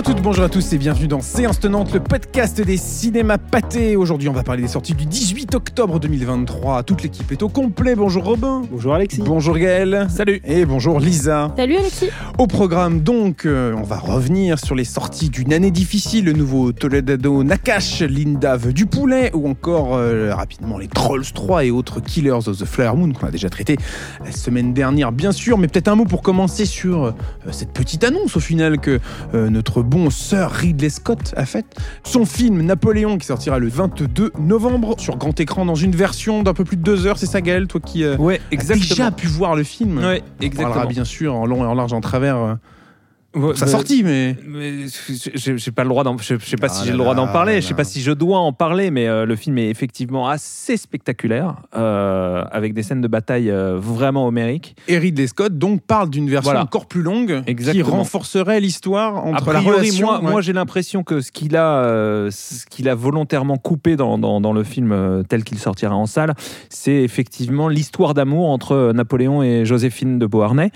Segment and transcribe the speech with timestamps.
[0.00, 3.96] à toutes, bonjour à tous et bienvenue dans Séance Tenante, le podcast des cinémas pâtés.
[3.96, 6.84] Aujourd'hui, on va parler des sorties du 18 octobre 2023.
[6.84, 7.94] Toute l'équipe est au complet.
[7.94, 8.62] Bonjour Robin.
[8.70, 9.20] Bonjour Alexis.
[9.22, 10.06] Bonjour Gaël.
[10.08, 10.40] Salut.
[10.46, 11.52] Et bonjour Lisa.
[11.54, 12.08] Salut Alexis.
[12.38, 16.72] Au programme donc, euh, on va revenir sur les sorties d'une année difficile, le nouveau
[16.72, 22.48] Toledano Nakash, Lindave du Poulet, ou encore euh, rapidement les Trolls 3 et autres Killers
[22.48, 23.76] of the Flower Moon qu'on a déjà traité
[24.24, 27.12] la semaine dernière bien sûr, mais peut-être un mot pour commencer sur euh,
[27.50, 28.98] cette petite annonce au final que
[29.34, 31.76] euh, notre bon Sir Ridley Scott a faite.
[32.04, 36.54] Son film Napoléon qui sortira le 22 novembre sur grand écran dans une version d'un
[36.54, 39.26] peu plus de deux heures, c'est ça Gaël, toi qui euh, Ouais, as déjà pu
[39.26, 40.84] voir le film Ouais, On parlera exactement.
[40.86, 42.54] bien sûr en long et en large en travers euh,
[43.32, 44.36] Ouais, sa bah, sortie, mais...
[44.44, 44.86] mais
[45.34, 47.60] j'ai pas le droit d'en je, sais pas Ah si j'ai le droit d'en parler
[47.60, 47.76] je sais là.
[47.76, 52.42] pas si je dois en parler mais euh, le film est effectivement assez spectaculaire euh,
[52.50, 56.50] avec des scènes de bataille euh, vraiment homériques Et Ridley Scott donc parle d'une version
[56.50, 56.64] Voilà.
[56.64, 60.06] encore plus longue qui renforcerait l'histoire entre la priori relation.
[60.08, 60.30] moi, ouais.
[60.32, 64.52] moi j'ai l'impression que ce qu'il a ce qu'il a volontairement coupé dans, dans, dans
[64.52, 66.34] le film tel qu'il sortira en salle
[66.68, 70.72] c'est effectivement l'histoire d'amour entre Napoléon et Joséphine de Beauharnais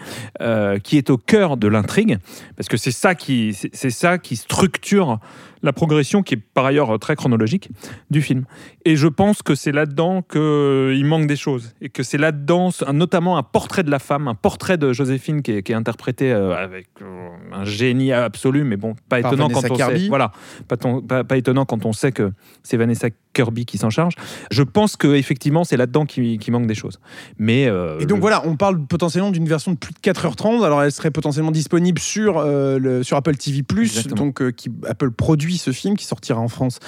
[0.85, 2.19] qui est au cœur de l'intrigue
[2.57, 5.19] parce que c'est ça qui c'est ça qui structure
[5.63, 7.71] la progression qui est par ailleurs très chronologique
[8.11, 8.45] du film.
[8.85, 11.75] Et je pense que c'est là-dedans qu'il manque des choses.
[11.81, 15.53] Et que c'est là-dedans, notamment un portrait de la femme, un portrait de Joséphine qui
[15.53, 19.49] est, qui est interprété euh, avec euh, un génie absolu, mais bon, pas Par étonnant
[19.49, 20.01] Vanessa quand on Kirby.
[20.03, 20.09] sait.
[20.09, 20.33] Voilà,
[20.69, 22.31] pas, ton- pas- pas étonnant quand on sait que
[22.63, 24.15] c'est Vanessa Kirby qui s'en charge.
[24.51, 26.99] Je pense que effectivement, c'est là-dedans qu'il qu'il manque des choses.
[27.39, 30.65] Mais euh, Et donc le- voilà, on parle potentiellement d'une version de plus de 4h30.
[30.65, 34.15] Alors elle serait potentiellement disponible sur, euh, le, sur Apple TV+, Exactement.
[34.27, 36.79] donc euh, qui, Apple produit ce film qui sortira en France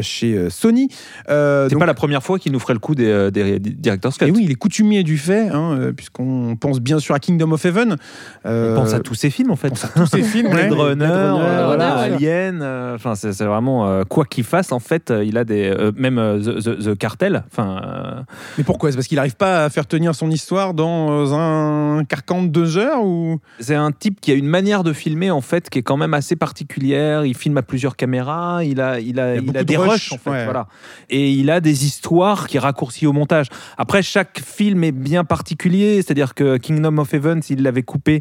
[0.00, 0.88] chez Sony.
[1.28, 4.12] C'est donc- pas la première fois qu'il nous ferait le coup des, des, des directeurs
[4.12, 4.28] Scott.
[4.28, 7.64] Et oui, il est coutumier du fait, hein, puisqu'on pense bien sûr à Kingdom of
[7.64, 7.96] Heaven.
[8.44, 9.68] On pense à tous ces films en fait.
[9.68, 10.48] pense à tous ces films.
[10.50, 11.94] Blade Runner, Runner, voilà.
[11.96, 12.62] Alien,
[12.94, 16.78] enfin c'est vraiment quoi qu'il fasse en fait, il a des même euh, the, The-
[16.94, 18.22] The Cartel, enfin euh,
[18.58, 18.90] Mais pourquoi?
[18.90, 22.76] C'est parce qu'il n'arrive pas à faire tenir son histoire dans un carcan de deux
[22.78, 23.40] heures ou?
[23.58, 26.14] C'est un type qui a une manière de filmer en fait qui est quand même
[26.14, 27.24] assez particulière.
[27.24, 29.62] Il filme à plusieurs caméras, il a il a Il y a il, beaucoup a
[29.62, 30.44] de des rush, rushs en fait, ouais.
[30.44, 30.68] voilà.
[31.10, 33.46] Et il a des histoires qui raccourcissent au montage.
[33.78, 38.20] Après chaque film est bien particulier, c'est-à-dire que Kingdom of Heaven, il l'avait coupé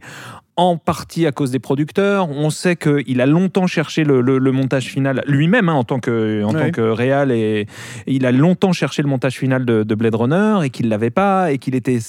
[0.62, 2.30] en partie à cause des producteurs.
[2.30, 6.00] On sait qu'il a longtemps cherché le, le- le montage final lui-même hein, en tant
[6.00, 7.68] que en tant que réal et,
[8.08, 11.52] il a longtemps cherché le montage final de, de Blade Runner et qu'il l'avait pas
[11.52, 12.00] et qu'il était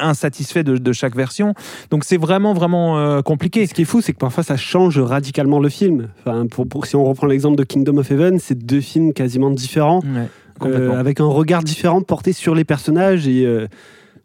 [0.00, 1.54] insatisfait de, de chaque version.
[1.90, 3.66] Donc c'est vraiment vraiment euh, compliqué.
[3.66, 6.08] Ce qui est fou, c'est que parfois ça change radicalement le film.
[6.20, 9.50] Enfin, pour, pour- si on reprend l'exemple de Kingdom of Heaven, c'est deux films quasiment
[9.50, 13.66] différents, Ouais, euh, avec un regard différent porté sur les personnages et euh,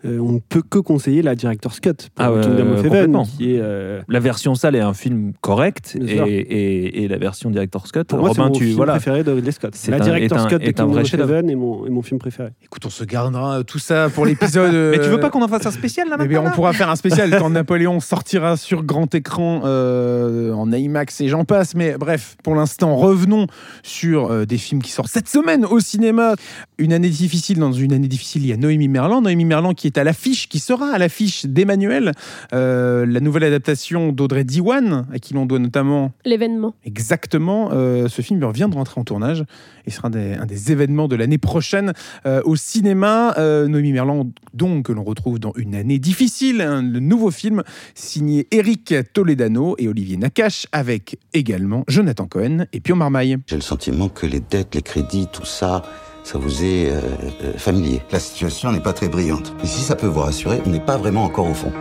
[0.06, 3.26] euh, on ne peut que conseiller la Director's Cut pour Ah Kingdom of Heaven, complètement.
[3.26, 7.50] qui est euh, La version salle est un film correct et, et- et la version
[7.50, 8.04] director's cut.
[8.06, 8.94] pour moi c'est Robin, mon tu film voilà.
[8.94, 9.74] préféré de Ridley Scott.
[9.76, 11.14] C'est La un- Director's est un- Cut de est un Kingdom vrai of.
[11.14, 12.50] Heaven est mon, est mon film préféré.
[12.64, 14.72] Écoute, on se gardera tout ça pour l'épisode.
[14.92, 16.56] Mais tu veux euh, pas qu'on en fasse un spécial là Eh bien, maintenant on
[16.56, 21.46] pourra faire un spécial quand Napoléon sortira sur grand écran euh, en IMAX et j'en
[21.46, 21.76] passe.
[21.76, 23.48] Mais bref, pour l'instant, revenons
[23.84, 26.36] sur euh, des films qui sortent cette semaine au cinéma.
[26.78, 27.60] Une année difficile.
[27.60, 29.22] Dans une année difficile, il y a Noémie Merlan.
[29.22, 32.12] Noémie Merlan qui est à l'affiche, qui sera à l'affiche d'Emmanuel,
[32.54, 36.74] euh, la nouvelle adaptation d'Audrey Diwan, à qui l'on doit notamment L'événement.
[36.86, 37.70] Exactement.
[37.74, 39.44] euh, ce film vient de rentrer en tournage
[39.86, 41.94] et sera un des, un des événements de l'année prochaine
[42.26, 43.34] euh, au cinéma.
[43.38, 47.64] Euh, Noémie Merlan, donc, que l'on retrouve dans Une année difficile, hein, le nouveau film
[47.94, 53.38] signé Eric Toledano et Olivier Nakache, avec également Jonathan Cohen et Pio Marmaille.
[53.48, 55.84] J'ai le sentiment que les dettes, les crédits, tout ça,
[56.26, 57.00] ça vous est euh,
[57.44, 58.02] euh, familier.
[58.12, 59.54] La situation n'est pas très brillante.
[59.64, 61.72] Et si ça peut vous rassurer, On n'est pas vraiment encore au fond.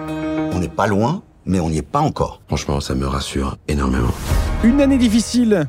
[0.52, 2.42] on n'est pas loin, mais on n'y est pas encore.
[2.46, 4.12] Franchement, ça me rassure énormément.
[4.62, 5.64] Une année difficile.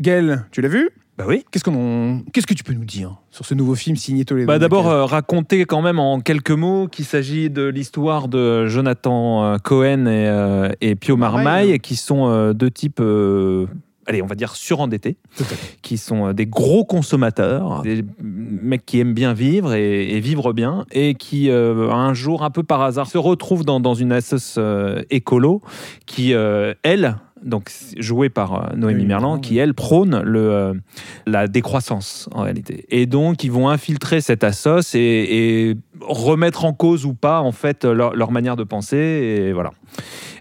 [0.00, 0.90] Gaël, tu l'as vu?
[1.18, 1.44] Bah oui.
[1.50, 4.58] Qu'est-ce qu'on, qu'est-ce que tu peux nous dire sur ce nouveau film signé Toledano Bah
[4.60, 10.06] D'abord, euh, raconter quand même en quelques mots qu'il s'agit de l'histoire de Jonathan Cohen
[10.06, 11.44] et, euh, et Pio Marmaille.
[11.44, 13.66] Marmaille, qui sont euh, deux types, euh,
[14.06, 15.16] allez, on va dire surendettés,
[15.82, 20.52] qui sont euh, des gros consommateurs, des mecs qui aiment bien vivre et, et vivre
[20.52, 24.12] bien, et qui, euh, un jour, un peu par hasard, se retrouvent dans, dans une
[24.12, 25.62] assoce euh, écolo
[26.06, 30.74] qui, euh, elle, donc jouée par euh, Noémie Merlan, qui elle prône le, euh,
[31.26, 32.86] la décroissance en réalité.
[32.90, 37.52] Et donc ils vont infiltrer cette assoce et, et remettre en cause ou pas en
[37.52, 39.70] fait leur, leur manière de penser et voilà.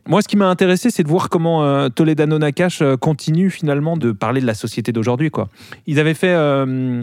[0.06, 3.96] Moi, ce qui m'a intéressé, c'est de voir comment euh, Toledano Nakash euh, continue finalement
[3.96, 5.30] de parler de la société d'aujourd'hui.
[5.32, 5.48] Quoi.
[5.88, 7.02] Ils avaient fait, euh,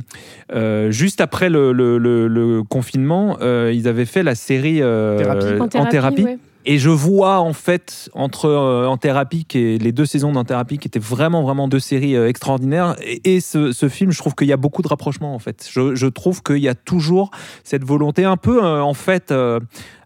[0.52, 5.16] euh, juste après le, le- le- le confinement, euh, ils avaient fait la série euh,
[5.16, 5.46] Thérapie.
[5.78, 6.38] En thérapie, ouais.
[6.66, 10.76] Et je vois en fait entre euh, en thérapie et les deux saisons d'en thérapie
[10.76, 14.52] qui étaient vraiment vraiment deux séries euh, extraordinaires et, ce, film je trouve qu'il y
[14.52, 15.66] a beaucoup de rapprochements en fait.
[15.70, 17.30] Je, je trouve qu'il y a toujours
[17.64, 19.58] cette volonté un peu euh, en fait euh,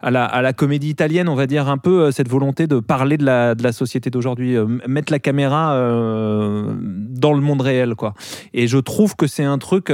[0.05, 3.25] à, la, comédie italienne on va dire un peu euh, cette volonté de parler de
[3.25, 8.15] la, société d'aujourd'hui, euh, mettre la caméra euh, dans le monde réel quoi.
[8.53, 9.93] Et je trouve que c'est un truc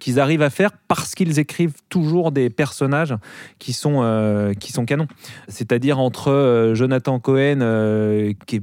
[0.00, 3.14] qu'ils arrivent à faire parce qu'ils écrivent toujours des personnages
[3.58, 4.00] qui sont
[4.58, 5.06] qui sont canons.
[5.48, 7.60] C'est-à-dire entre Jonathan Cohen,
[8.46, 8.62] qui est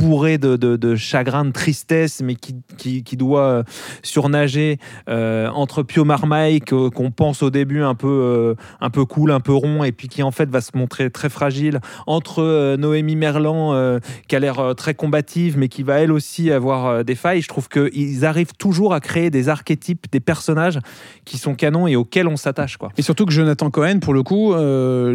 [0.00, 3.62] bourré de, de- de chagrin, de tristesse, mais qui, qui- qui doit euh,
[4.02, 9.30] surnager, euh, entre Pio Marmaille, qu'on pense au début un peu, euh, un peu cool,
[9.30, 12.76] un peu rond, et puis qui en fait va se montrer très fragile, entre euh,
[12.76, 17.42] Noémie Merlan, qui a l'air très combative, mais qui va elle aussi avoir des failles.
[17.42, 20.78] Je trouve qu'ils arrivent toujours à créer des archétypes, des personnages
[21.24, 22.76] qui sont canons et auxquels on s'attache.
[22.76, 22.90] quoi.
[22.96, 24.52] Et surtout que Jonathan Cohen, pour le coup,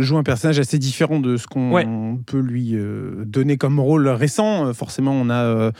[0.02, 1.88] joue un personnage assez différent de ce qu'on Ouais.
[2.26, 2.76] peut lui
[3.26, 4.74] donner comme rôle récent.
[4.76, 5.72] Forcément, on a euh,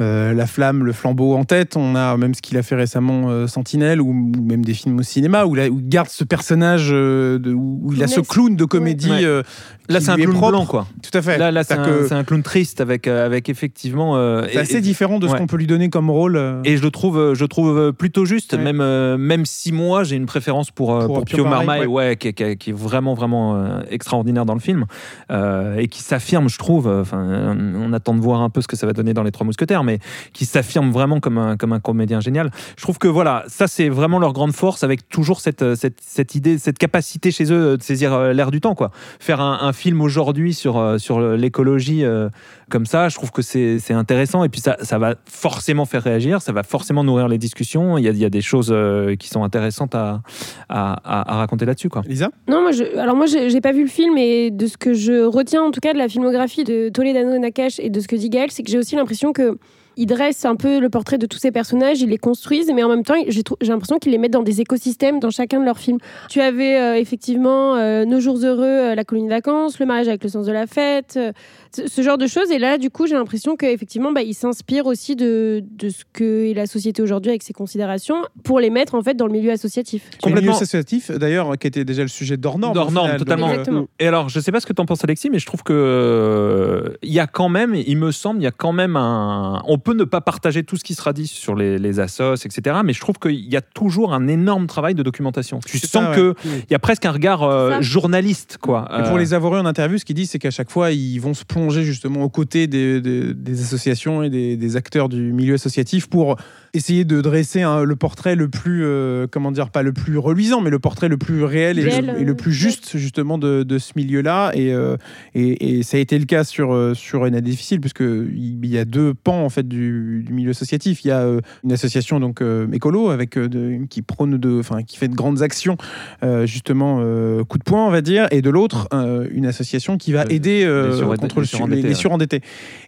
[0.00, 1.76] euh, La Flamme, Le Flambeau en tête.
[1.76, 4.98] On a même ce qu'il a fait récemment, euh, Sentinelle, ou, ou même des films
[4.98, 8.20] au cinéma, où, là, où il garde ce personnage, euh, de- où, il a ce
[8.20, 9.10] clown de comédie.
[9.10, 9.24] Ouais.
[9.24, 9.42] euh,
[9.88, 10.50] Là, c'est un clown propre.
[10.52, 10.86] blanc, quoi.
[11.02, 11.38] Tout à fait.
[11.38, 14.16] Là, là c'est un, que clown triste avec, avec effectivement.
[14.16, 16.36] euh, c'est assez et- différent de ce qu'on peut lui donner comme rôle.
[16.36, 16.60] euh.
[16.64, 18.58] Et je le trouve, je le trouve plutôt juste, Ouais.
[18.62, 22.16] même, euh, même si moi j'ai une préférence pour, Pour pour, Pio Pio Marmaille, ouais.
[22.16, 24.86] qui, est- qui est- qui est vraiment, vraiment euh, extraordinaire dans le film,
[25.30, 28.68] euh, et qui s'affirme, je trouve, enfin, euh, on attend de voir un peu ce
[28.68, 29.98] que ça va donner dans Les Trois Mousquetaires, mais
[30.32, 32.50] qui s'affirme vraiment comme un, comme un comédien génial.
[32.76, 36.34] Je trouve que voilà, ça c'est vraiment leur grande force, avec toujours cette, euh, cette,
[36.34, 38.90] idée, cette capacité chez eux de saisir euh, l'air du temps, quoi.
[39.18, 42.28] Faire un, film aujourd'hui sur, euh, sur l'écologie euh,
[42.72, 46.02] comme ça, je trouve que c'est c'est intéressant et puis ça, ça va forcément faire
[46.02, 47.98] réagir, ça va forcément nourrir les discussions.
[47.98, 50.22] Il y a, il y a des choses euh, qui sont intéressantes à,
[50.68, 51.88] à, à- à raconter là-dessus.
[51.90, 52.02] quoi.
[52.08, 54.76] Lisa Non, moi, je, alors moi, j'ai j'ai pas vu le film et de ce
[54.76, 58.08] que je retiens en tout cas de la filmographie de Toledano Nakash et de ce
[58.08, 59.58] que dit Gaël, c'est que j'ai aussi l'impression que
[59.98, 62.88] ils dressent un peu le portrait de tous ces personnages, ils les construisent, mais en
[62.88, 65.98] même temps, j'ai l'impression qu'ils les mettent dans des écosystèmes dans chacun de leurs films.
[66.30, 70.08] Tu avais euh, effectivement euh, Nos jours heureux, euh, La colonie de vacances, Le mariage
[70.08, 71.32] avec le sens de la fête, euh,
[71.74, 72.50] ce, genre de choses.
[72.50, 76.50] Et là, du coup, j'ai l'impression qu'effectivement, bah, ils s'inspirent aussi de, de ce que
[76.50, 79.50] est la société aujourd'hui avec ses considérations pour les mettre en fait dans le milieu
[79.50, 80.10] associatif.
[80.22, 80.52] Complètement.
[80.54, 83.16] associatif, d'ailleurs, qui était déjà le sujet Norme, final.
[83.18, 83.46] totalement.
[83.48, 83.88] Euh, Exactement.
[83.98, 85.72] Et alors, je sais pas ce que tu en penses, Alexis, mais je trouve que
[85.72, 89.62] euh, il y a quand même, il me semble, il y a quand même un.
[89.66, 92.76] On peut ne pas partager tout ce qui sera dit sur les, les assos, etc.
[92.84, 95.60] Mais je trouve qu'il y a toujours un énorme travail de documentation.
[95.64, 96.16] Tu sens ça, ouais.
[96.16, 98.88] que il y a presque un regard euh, journaliste, quoi.
[98.98, 100.90] Et pour Euh, les avoir eu en interview, ce qu'ils disent, c'est qu'à chaque fois,
[100.90, 105.08] ils vont se plonger justement aux côtés des, des- des associations et des, des acteurs
[105.08, 106.36] du milieu associatif pour
[106.74, 110.60] essayer de dresser un- le portrait le plus, euh, comment dire, pas le plus reluisant,
[110.60, 113.62] mais le portrait le plus réel et, Réel, le, et le plus juste justement de,
[113.62, 114.52] de ce milieu-là.
[114.54, 114.96] Et, euh,
[115.34, 118.66] et, et ça a été le cas sur, euh, sur une année difficile, puisque il
[118.66, 121.04] y a deux pans en fait du, du milieu associatif.
[121.04, 121.26] Il y a
[121.64, 125.42] une association donc euh, écolo avec de- qui prône de, enfin qui fait de grandes
[125.42, 125.76] actions
[126.22, 129.98] euh, justement euh, coup de poing on va dire, et de l'autre euh, une association
[129.98, 132.40] qui va Euh, aider euh, contre le surendettés, les, surendettés.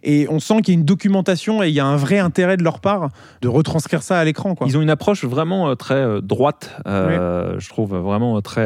[0.03, 2.57] Et on sent qu'il y a une documentation et il y a un vrai intérêt
[2.57, 3.09] de leur part
[3.41, 4.55] de retranscrire ça à l'écran.
[4.65, 8.65] Ils ont une approche vraiment euh, très euh, droite, euh, je trouve vraiment très.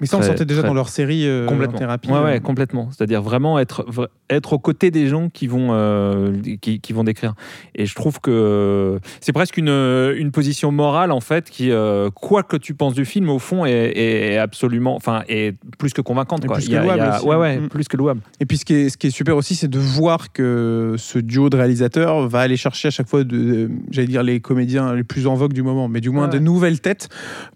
[0.00, 1.78] Mais ça, on très- sentait déjà très- dans leur série euh, en complètement.
[1.78, 2.10] thérapie.
[2.10, 2.88] Ouais, ouais, complètement.
[2.90, 3.86] C'est-à-dire vraiment être,
[4.30, 7.34] être aux côtés des gens qui vont, euh, qui, qui vont décrire.
[7.74, 11.70] Et je trouve que c'est presque une, une position morale, en fait, qui,
[12.14, 16.00] quoi que tu penses du film, au fond, est, est absolument, enfin, est plus que
[16.00, 16.46] convaincante.
[16.46, 16.56] Quoi.
[16.56, 17.68] plus que a- louable ouais, ouais, Mm.
[17.68, 18.20] plus que louable.
[18.40, 21.18] Et puis ce qui est, ce qui est super aussi, c'est de voir que ce
[21.18, 24.94] duo de réalisateurs va aller chercher à chaque fois, de, de- j'allais dire, les comédiens
[24.94, 26.32] les plus en vogue du moment, mais du moins Ouais.
[26.32, 27.08] de nouvelles têtes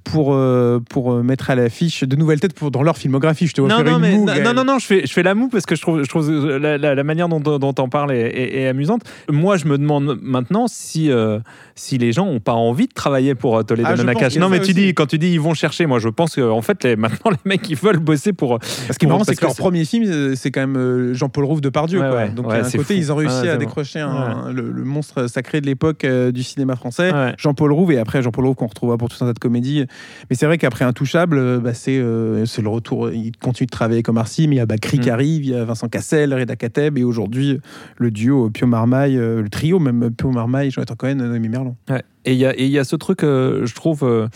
[0.04, 3.46] pour, euh, pour euh, mettre à l'affiche, de nouvelles têtes pour, dans leur filmographie.
[3.46, 5.12] Je te Non, referai non, une mais, moue, non, non, non, non, je fais, je
[5.12, 7.74] fais la moue parce que je trouve, je trouve la, la- la manière dont, dont
[7.78, 9.02] on parle est, est- est amusante.
[9.30, 11.38] Moi, je me demande maintenant si, euh,
[11.74, 14.36] si les gens n'ont pas envie de travailler pour euh, Toledo Ah, Nakash.
[14.36, 14.74] Non, mais tu aussi.
[14.74, 17.30] dis, quand tu dis ils vont chercher, moi je pense que en fait, les, maintenant,
[17.30, 18.58] les mecs, ils veulent bosser pour.
[18.62, 21.14] Ce qui est marrant, Parce c'est que, leur premier film, euh, c'est quand même euh,
[21.14, 22.00] Jean-Paul Rouve de Pardieu.
[22.00, 22.16] Ouais, quoi.
[22.18, 22.28] ouais.
[22.30, 22.92] Donc, y a un côté, fou.
[22.92, 26.76] ils ont réussi à décrocher un- le, le monstre sacré de l'époque euh, du cinéma
[26.76, 27.10] français.
[27.38, 29.86] Jean-Paul Rouve et après Jean-Paul Rouve qu'on retrouvera pour tout un tas de comédies.
[30.30, 33.10] Mais c'est vrai qu'après Intouchable, euh, bah, c'est euh, le retour.
[33.10, 35.12] Il continue de travailler comme Arcy, mais il y a Bakri qui Mm.
[35.12, 37.60] arrive, il y a Vincent Cassel, Reda Kateb, et aujourd'hui
[37.96, 41.76] le duo Pio Marmaille, euh, le trio même Pio Marmaille, Jonathan Cohen, Noémie Merlan.
[42.24, 44.26] Et il y, a- et il y a ce truc, euh, je trouve, euh,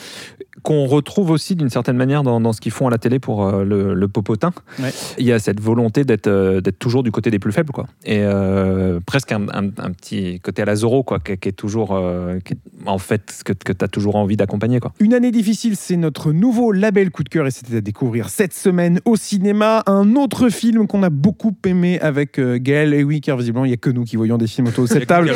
[0.62, 3.46] qu'on retrouve aussi d'une certaine manière dans, dans ce qu'ils font à la télé pour
[3.46, 4.52] euh, le, le popotin.
[4.78, 4.90] Ouais.
[5.18, 7.86] Il y a cette volonté d'être euh, d'être toujours du côté des plus faibles, quoi.
[8.04, 11.52] Et euh, presque un, un- un petit côté à la Zorro, quoi, qui, qui est
[11.52, 14.92] toujours, euh, qui est, en fait, ce que, que tu as toujours envie d'accompagner, quoi.
[15.00, 18.52] Une année difficile, c'est notre nouveau label coup de cœur et c'était à découvrir cette
[18.54, 19.82] semaine au cinéma.
[19.86, 22.94] Un autre film qu'on a beaucoup aimé avec euh, Gaël.
[22.94, 24.88] Et oui, car visiblement, il n'y a que nous qui voyons des films autour de
[24.88, 25.30] cette table.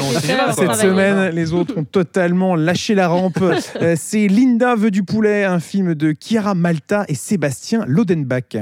[0.57, 3.39] Cette semaine, les autres ont totalement lâché la rampe.
[3.83, 8.57] Euh, c'est Linda veut du poulet, un film de Chiara Malta et Sébastien Lodenbach.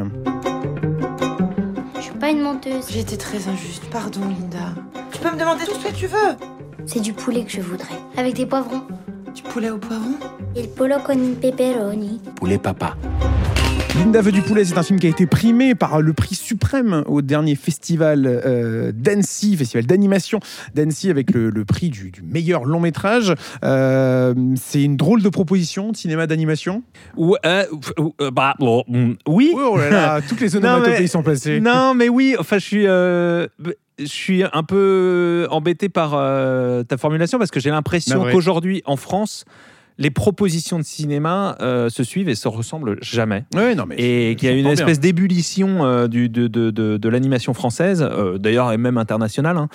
[1.96, 2.90] Je suis pas une menteuse.
[2.90, 3.84] J'ai été très injuste.
[3.90, 4.74] Pardon, Linda.
[5.12, 6.36] Tu peux me demander tout ce que tu veux.
[6.84, 7.94] C'est du poulet que je voudrais.
[8.18, 8.82] Avec des poivrons.
[9.34, 10.16] Du poulet au poivron?
[10.54, 12.20] Il pollo con pepperoni.
[12.36, 12.98] Poulet papa.
[13.98, 17.04] Linda veut du poulet, c'est un film qui a été primé par le prix suprême
[17.06, 20.40] au dernier festival euh, d'Annecy, festival d'animation
[20.74, 23.34] d'Annecy avec le, le prix du, du meilleur long métrage.
[23.64, 26.82] Euh, c'est une drôle de proposition de cinéma d'animation?
[27.16, 27.64] Ou, euh,
[28.32, 28.54] bah,
[29.28, 29.52] oui.
[29.54, 31.60] Oh là là, toutes les onomatopées mais- sont placées.
[31.60, 33.46] Non, mais oui, enfin, je suis, euh,
[33.98, 38.32] je suis un peu embêté par euh, ta formulation parce que j'ai l'impression Navré.
[38.32, 39.44] qu'aujourd'hui, en France,
[39.98, 43.44] les propositions de cinéma euh, se suivent et se ressemblent jamais.
[43.54, 47.08] Ouais, non, mais Et qu'il y a une espèce d'ébullition euh, de, de, de, de
[47.08, 49.68] l'animation française, euh, d'ailleurs et même internationale, hein,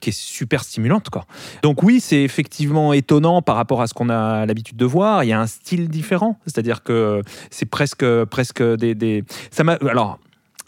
[0.00, 1.10] qui est super stimulante.
[1.10, 1.24] Quoi.
[1.62, 5.24] Donc oui, c'est effectivement étonnant par rapport à ce qu'on a l'habitude de voir.
[5.24, 8.94] Il y a un style différent, c'est-à-dire que c'est presque, presque des...
[8.94, 9.24] des...
[9.50, 9.74] Ça m'a...
[9.88, 10.18] Alors,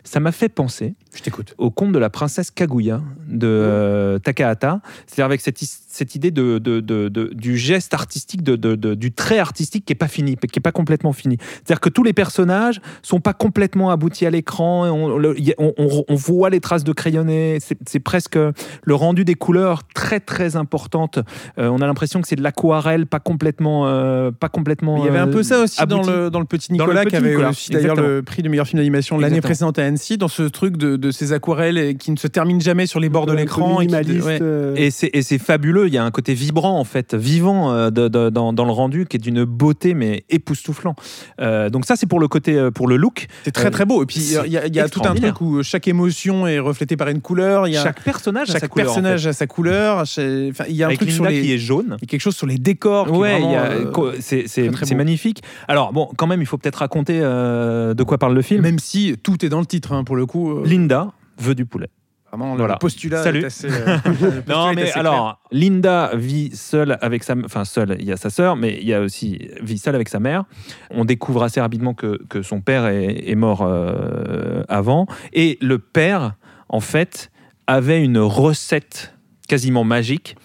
[0.05, 1.55] ça m'a fait penser Je t'écoute.
[1.59, 6.59] au conte de la princesse Kaguya de euh, Takahata, c'est-à-dire avec cette, cette idée de,
[6.59, 10.09] de- de- de- du geste artistique, de, de- de- du trait artistique qui est pas
[10.09, 11.37] fini, qui est pas complètement fini.
[11.41, 15.55] C'est-à-dire que tous les personnages sont pas complètement aboutis à l'écran, on, le- y a-
[15.59, 19.83] on- on- on voit les traces de crayonné, c'est c'est presque le rendu des couleurs
[19.95, 21.19] très très importante.
[21.59, 24.97] Euh, on a l'impression que c'est de l'aquarelle, pas complètement, euh, pas complètement.
[24.99, 27.03] Il y avait un peu ça aussi dans le, dans le Petit Dans le Nicolas,
[27.05, 28.09] Petit qui avait Nicolas, aussi d'ailleurs exactement.
[28.17, 31.11] le prix du meilleur film d'animation l'année précédente à Annecy, dans ce truc de, de
[31.11, 33.81] ces aquarelles qui ne se terminent jamais sur les bords de l'écran.
[33.81, 34.39] et ouais.
[34.41, 38.09] euh, Et c'est, fabuleux, il y a un côté vibrant en fait, vivant euh, de-
[38.09, 40.95] de- dans, dans le rendu qui est d'une beauté mais époustouflant.
[41.41, 43.27] Euh, donc ça c'est pour le côté, pour le look.
[43.45, 44.03] C'est très très beau.
[44.03, 46.59] Et puis il y a, y a- a tout un truc où chaque émotion est
[46.59, 47.69] reflétée par une couleur.
[47.69, 48.87] Il y a Chaque personnage a chaque sa couleur.
[48.87, 49.29] en personnage fait.
[49.29, 49.99] a sa couleur.
[49.99, 51.41] enfin, il y a un Avec truc sur les.
[51.43, 51.97] qui est jaune.
[51.99, 53.11] Il y a quelque chose sur les décors.
[53.13, 55.43] Ouais, a- euh, c'est, magnifique.
[55.69, 58.63] Alors bon, quand même, il faut peut-être raconter euh, de quoi parle le film.
[58.63, 60.53] Même si tout est dans le titre, hein, pour le coup.
[60.59, 61.89] euh, Linda veut du poulet.
[62.31, 62.77] Vraiment, Voilà.
[62.77, 63.41] postulat Salut.
[63.43, 63.69] est assez.
[63.71, 63.99] euh,
[64.49, 67.35] Non, mais assez alors, Linda vit seule avec sa...
[67.45, 69.51] Enfin, seule, il y a sa sœur, mais il y a aussi...
[69.61, 70.45] vit seule avec sa mère.
[70.91, 75.07] On découvre assez rapidement que, que son père est, est mort euh, avant.
[75.35, 76.35] Et le père,
[76.71, 77.31] en fait,
[77.67, 79.13] avait une recette
[79.47, 80.37] quasiment magique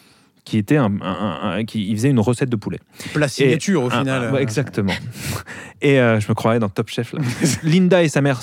[0.43, 2.79] qui était un, un- un- qui il faisait une recette de poulet.
[3.13, 4.33] Plat signature au Un- final.
[4.33, 4.93] ouais, exactement.
[5.81, 7.13] Et euh, je me croyais dans Top Chef.
[7.13, 7.19] là.
[7.63, 8.41] Linda et sa mère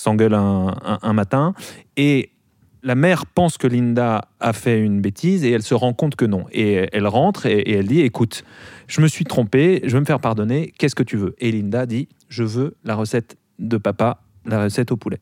[0.00, 1.54] s'engueulent un, matin
[1.96, 2.30] et
[2.82, 6.24] la mère pense que Linda a fait une bêtise et elle se rend compte que
[6.24, 6.46] non.
[6.50, 8.44] Et elle rentre et, et elle dit écoute,
[8.86, 11.34] je me suis trompée, je veux me faire pardonner, qu'est-ce que tu veux?
[11.38, 15.18] Et Linda dit je veux la recette de papa la recette au poulet.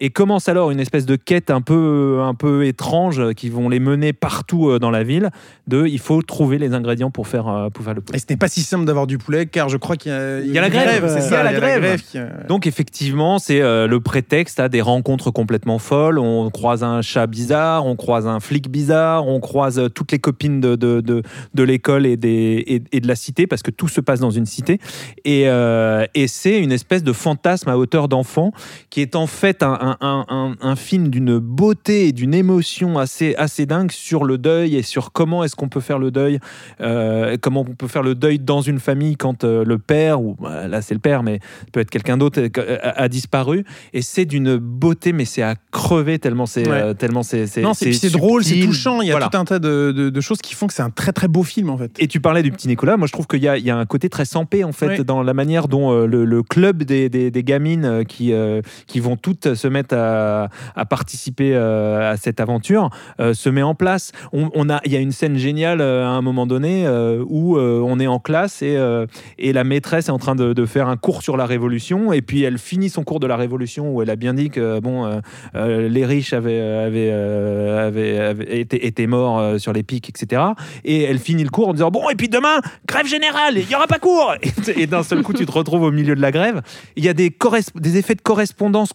[0.00, 3.80] Et commence alors une espèce de quête un peu, un peu étrange qui vont les
[3.80, 5.30] mener partout euh, dans la ville
[5.66, 8.18] de il faut trouver les ingrédients pour faire, euh, pour faire le poulet.
[8.18, 10.40] Et ce n'est pas si simple d'avoir du poulet, car je crois qu'il y a,
[10.40, 12.00] Il y a la grève, il y ça, a la grève.
[12.02, 16.18] qui, Donc effectivement, c'est euh, le prétexte à des rencontres complètement folles.
[16.18, 20.60] On croise un chat bizarre, on croise un flic bizarre, on croise toutes les copines
[20.60, 21.22] de, de, de,
[21.54, 24.30] de l'école et, des, et, et de la cité, parce que tout se passe dans
[24.30, 24.78] une cité.
[25.24, 28.52] Et, euh, et c'est une espèce de fantasme à hauteur d'enfant
[28.90, 32.98] qui est en fait un, un, un, un- un film d'une beauté et d'une émotion
[32.98, 36.38] assez, assez dingue sur le deuil et sur comment est-ce qu'on peut faire le deuil,
[36.80, 40.36] euh, comment on peut faire le deuil dans une famille quand euh, le père, ou
[40.40, 41.40] bah, là c'est le père, mais
[41.72, 43.64] peut être quelqu'un d'autre, euh, a, a disparu.
[43.92, 46.80] Et c'est d'une beauté, mais c'est à crever tellement c'est Ouais.
[46.80, 49.00] euh, tellement c'est c'est Non, c'est drôle, c'est touchant.
[49.02, 49.28] Il y a Voilà.
[49.28, 51.42] tout un tas de, de- de choses qui font que c'est un très très beau
[51.42, 51.90] film en fait.
[51.98, 52.96] Et tu parlais du petit Nicolas.
[52.96, 55.00] Moi, je trouve qu'il y, a- il y a un côté très sampé, en fait,
[55.02, 58.51] dans la manière dont euh, le, le club des, des- des gamines euh, qui, euh,
[58.86, 60.48] qui vont toutes se mettre à,
[60.88, 62.90] participer euh, à cette aventure
[63.20, 64.12] euh, se met en place.
[64.32, 67.56] On, a, il y a une scène géniale euh, à un moment donné euh, où
[67.56, 69.06] euh, on est en classe et, euh,
[69.38, 72.12] et la maîtresse est en train de, faire un cours sur la Révolution.
[72.12, 74.80] Et puis, elle finit son cours de la Révolution où elle a bien dit que
[74.80, 75.20] bon, euh,
[75.54, 80.42] euh, les riches avaient, avaient, euh, avaient, été, étaient morts euh, sur les pics, etc.
[80.84, 83.74] Et elle finit le cours en disant Bon, et puis demain, grève générale, il n'y
[83.74, 84.34] aura pas cours
[84.76, 86.62] Et, d'un seul coup, tu te retrouves au milieu de la grève.
[86.96, 87.34] Il y a des,
[87.74, 88.41] des effets de correspondance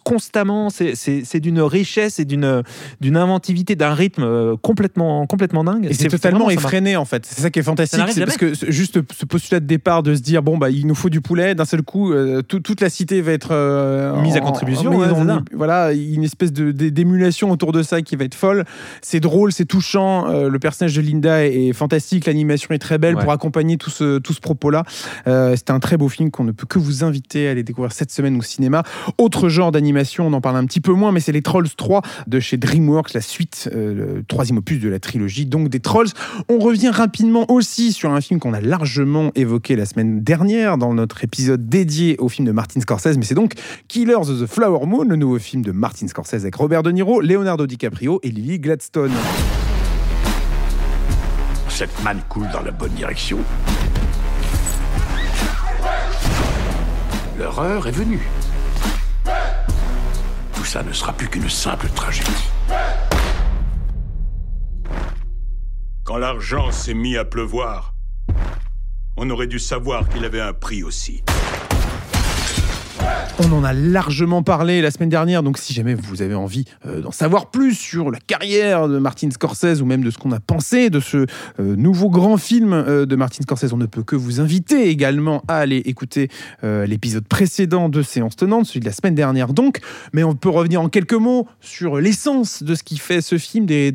[0.03, 0.69] constamment.
[0.69, 2.63] C'est- C'est c'est d'une richesse et d'une
[3.01, 5.85] d'une inventivité, d'un rythme euh, complètement, complètement dingue.
[5.89, 7.25] Et c'est totalement effréné en fait.
[7.25, 8.01] C'est ça qui est fantastique.
[8.11, 10.95] C'est parce que juste ce postulat de départ de se dire bon bah il nous
[10.95, 11.55] faut du poulet.
[11.55, 14.95] D'un seul coup, euh, tout- toute la cité va être euh, Mise à en- contribution,
[14.95, 18.65] ouais, en- voilà, une espèce d'émulation autour de ça qui va être folle.
[19.01, 20.29] C'est drôle, c'est touchant.
[20.29, 22.25] euh, le personnage de Linda est, est fantastique.
[22.25, 23.21] L'animation est très belle Ouais.
[23.23, 24.83] pour accompagner tout ce tout ce propos-là.
[25.27, 27.91] Euh, c'est un très beau film qu'on ne peut que vous inviter à aller découvrir
[27.91, 28.83] cette semaine au cinéma.
[29.17, 32.01] Autre genre d'animation, on en parle un petit peu moins, mais c'est les Trolls 3
[32.25, 36.09] de chez DreamWorks, la suite, euh, le troisième opus de la trilogie, donc des Trolls.
[36.49, 40.93] On revient rapidement aussi sur un film qu'on a largement évoqué la semaine dernière dans
[40.93, 43.53] notre épisode dédié au film de Martin Scorsese, mais c'est donc
[43.87, 47.21] Killers of the Flower Moon, le nouveau film de Martin Scorsese avec Robert De Niro,
[47.21, 49.11] Leonardo DiCaprio et Lily Gladstone.
[51.69, 53.37] Cette manne coule dans la bonne direction.
[57.37, 58.27] L'horreur est venue.
[60.67, 62.29] Ça ne sera plus qu'une simple tragédie.
[66.03, 67.93] Quand l'argent s'est mis à pleuvoir,
[69.15, 71.23] on aurait dû savoir qu'il avait un prix aussi.
[73.39, 77.01] On en a largement parlé la semaine dernière, donc si jamais vous avez envie euh,
[77.01, 80.39] d'en savoir plus sur la carrière de Martin Scorsese ou même de ce qu'on a
[80.39, 81.27] pensé de ce
[81.59, 85.43] euh, nouveau grand film euh, de Martin Scorsese, on ne peut que vous inviter également
[85.47, 86.29] à aller écouter
[86.63, 89.79] l'épisode précédent de Séance Tenante, celui de la semaine dernière donc,
[90.13, 93.65] mais on peut revenir en quelques mots sur l'essence de ce qui fait ce film,
[93.65, 93.91] des,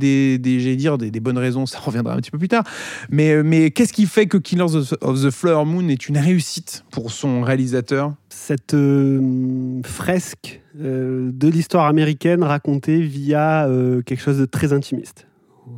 [0.77, 2.65] dire, bonnes raisons, ça reviendra un petit peu plus tard,
[3.11, 7.11] mais, mais qu'est-ce qui fait que Killers of the Flower Moon est une réussite pour
[7.11, 8.13] son réalisateur?
[8.33, 15.27] Cette euh, fresque euh, de l'histoire américaine racontée via euh, quelque chose de très intimiste.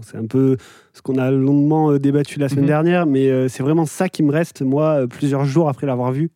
[0.02, 0.56] C'est un peu
[0.92, 2.68] ce qu'on a longuement débattu la semaine Mhm.
[2.68, 6.30] dernière, mais c'est vraiment ça qui me reste, moi, plusieurs jours après l'avoir vu.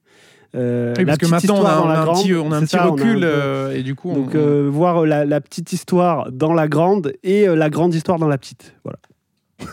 [0.55, 2.69] Euh, Oui, parce que maintenant on a, on un grande, petit, on a un petit
[2.77, 5.41] ça, on a un recul peu- et du coup Donc on- euh, voir la, la
[5.43, 8.75] petite histoire dans la grande et la grande histoire dans la petite.
[8.85, 8.99] Voilà.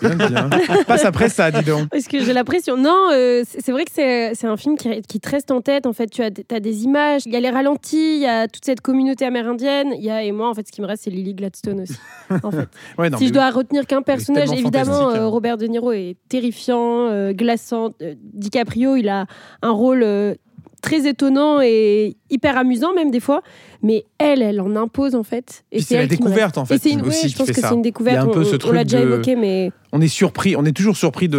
[0.02, 0.50] Bien.
[0.88, 1.90] Passe après ça, dis donc.
[1.90, 2.76] Parce que j'ai l'impression.
[2.78, 5.86] Non, euh, c'est vrai que c'est un film qui, qui te reste en tête.
[5.86, 8.66] En fait, tu as, des- images, il y a les ralentis, il y a toute
[8.66, 9.94] cette communauté amérindienne.
[9.96, 11.96] Il y a, et moi, en fait, ce qui me reste, c'est Lily Gladstone aussi.
[12.44, 12.68] En fait.
[12.98, 15.16] Ouais, non, si je dois retenir qu'un personnage, évidemment, hein.
[15.16, 17.92] euh, Robert De Niro est terrifiant, euh, glaçant.
[18.34, 19.26] DiCaprio, il a
[19.62, 20.04] un rôle
[20.86, 23.42] très étonnant et hyper amusant, même des fois.
[23.84, 25.64] Mais elle, elle en impose, en fait.
[25.72, 27.76] Et c'est la découverte, en fait, une- aussi, ouais, je pense fait que c'est une
[27.76, 28.18] Il y découverte.
[28.18, 30.56] a un peu on- ce on, truc l'a déjà de- évoqué, mais on est surpris,
[30.56, 31.38] on est toujours surpris de,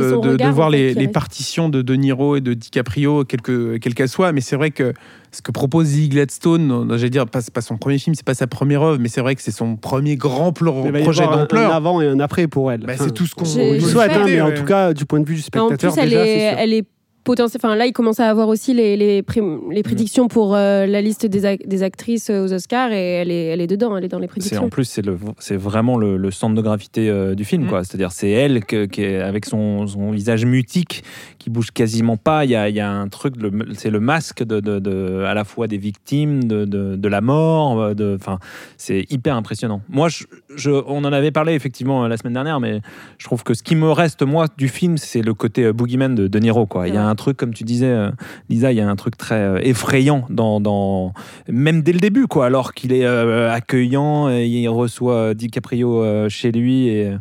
[0.51, 4.09] voir en fait, les, partitions de De Niro et de DiCaprio, quelles que- quelles qu'elles
[4.09, 4.31] soient.
[4.33, 4.93] Mais c'est vrai que
[5.33, 8.35] ce que propose Lily Gladstone, j'allais dire, pas, c'est pas son premier film, c'est pas
[8.35, 11.03] sa première œuvre, mais c'est vrai que c'est son premier grand plan- Il va y
[11.03, 11.73] projet avoir un, un d'ampleur.
[11.75, 12.81] avant et un après pour elle.
[12.81, 15.19] Bah, Enfin, c'est tout ce qu'on on souhaite, hein, mais en tout cas, du point
[15.21, 16.85] de vue du en spectateur, plus, elle déjà, est, elle est
[17.29, 21.01] Enfin, là, il commence à avoir aussi les, les, pré- les prédictions pour euh, la
[21.01, 24.05] liste des, ac- des actrices euh, aux Oscars et elle est, elle est dedans, elle
[24.05, 24.65] est dans les prédictions.
[24.65, 27.69] en plus c'est le c'est vraiment le, le centre de gravité euh, du film Mm.
[27.69, 27.85] quoi.
[27.85, 31.03] C'est-à-dire c'est elle que- qui est avec son, son visage mutique
[31.39, 32.45] qui bouge quasiment pas.
[32.45, 33.35] Il y a, il y a un truc
[33.75, 37.21] c'est le masque de, de- de- à la fois des victimes de, de, de la
[37.21, 37.93] mort.
[38.15, 38.39] enfin
[38.77, 39.81] c'est hyper impressionnant.
[39.89, 42.81] Moi je, je- on en avait parlé effectivement la semaine dernière, mais
[43.19, 46.27] je trouve que ce qui me reste moi du film c'est le côté boogeyman de
[46.29, 46.89] De Niro quoi.
[46.89, 48.11] Il y a un truc comme tu disais euh,
[48.49, 51.13] Lisa, il y a un truc très euh, effrayant dans, dans
[51.49, 52.47] même dès le début quoi.
[52.47, 57.13] Alors qu'il est euh, accueillant, et il reçoit euh, DiCaprio euh, chez lui et,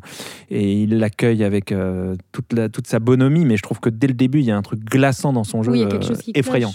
[0.50, 3.46] et il l'accueille avec euh, toute, la, toute sa bonhomie.
[3.46, 5.64] Mais je trouve que dès le début, il y a un truc glaçant dans son
[5.64, 6.72] jeu, Oui, il y a quelque chose qui effrayant.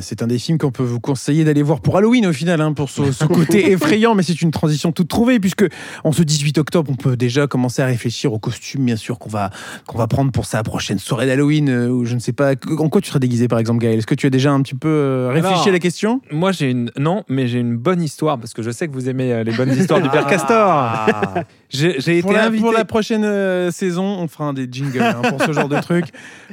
[0.00, 2.72] c'est un des films qu'on peut vous conseiller d'aller voir pour Halloween au final, hein,
[2.72, 5.64] pour ce, ce côté effrayant, mais c'est une transition toute trouvée, puisque
[6.04, 9.28] en ce 18 octobre, on peut déjà commencer à réfléchir au costume, bien sûr, qu'on
[9.28, 9.50] va,
[9.86, 12.47] qu'on va prendre pour sa prochaine soirée d'Halloween, euh, ou je ne sais pas.
[12.78, 13.98] En quoi tu seras déguisé, par exemple, Gaël?
[13.98, 16.20] Est-ce que tu as déjà un petit peu euh, réfléchi Alors, à la question?
[16.30, 19.08] Moi, j'ai une non, mais j'ai une bonne histoire parce que je sais que vous
[19.08, 21.34] aimez euh, les bonnes histoires du père Castor.
[21.70, 22.62] J'ai j'ai pour été la, invité.
[22.62, 25.78] pour la prochaine euh, saison, on fera un des jingles hein, pour ce genre de
[25.80, 26.06] truc,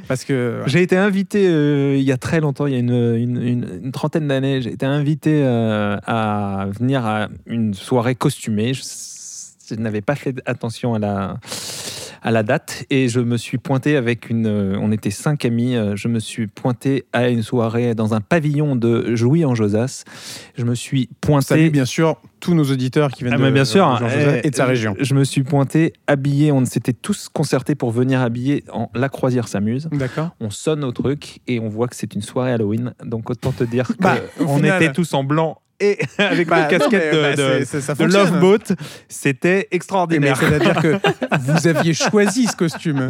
[0.08, 2.90] parce que J'ai été invité euh, il y a très longtemps, il y a une,
[3.16, 8.74] une- une- une trentaine d'années, j'ai été invité euh, à venir à une soirée costumée.
[8.74, 8.82] Je,
[9.70, 11.38] je n'avais pas fait attention à la,
[12.26, 14.46] à la date et je me suis pointé avec une.
[14.48, 18.20] euh, On était cinq amis, euh, je me suis pointé à une soirée dans un
[18.20, 20.02] pavillon de Jouy en Josas.
[20.58, 21.46] Je me suis pointé.
[21.46, 24.40] salut bien sûr tous nos auditeurs qui viennent Ah, de, bien sûr, de Jean Joseph
[24.42, 24.94] eh, et de sa région.
[25.00, 26.50] Je, me suis pointé habillé.
[26.52, 29.88] On s'était tous concertés pour venir habiller en La Croisière s'amuse.
[29.92, 30.30] D'accord.
[30.40, 32.92] On sonne au truc et on voit que c'est une soirée Halloween.
[33.04, 36.92] Donc autant te dire Bah, qu'on final- était tous en blanc et avec Bah, casquette
[37.12, 38.30] mais, de, bah, de- c'est- ça de fonctionne.
[38.30, 38.74] Love Boat.
[39.08, 40.36] C'était extraordinaire.
[40.36, 40.96] c'est-à-dire que
[41.40, 43.08] vous aviez choisi ce costume.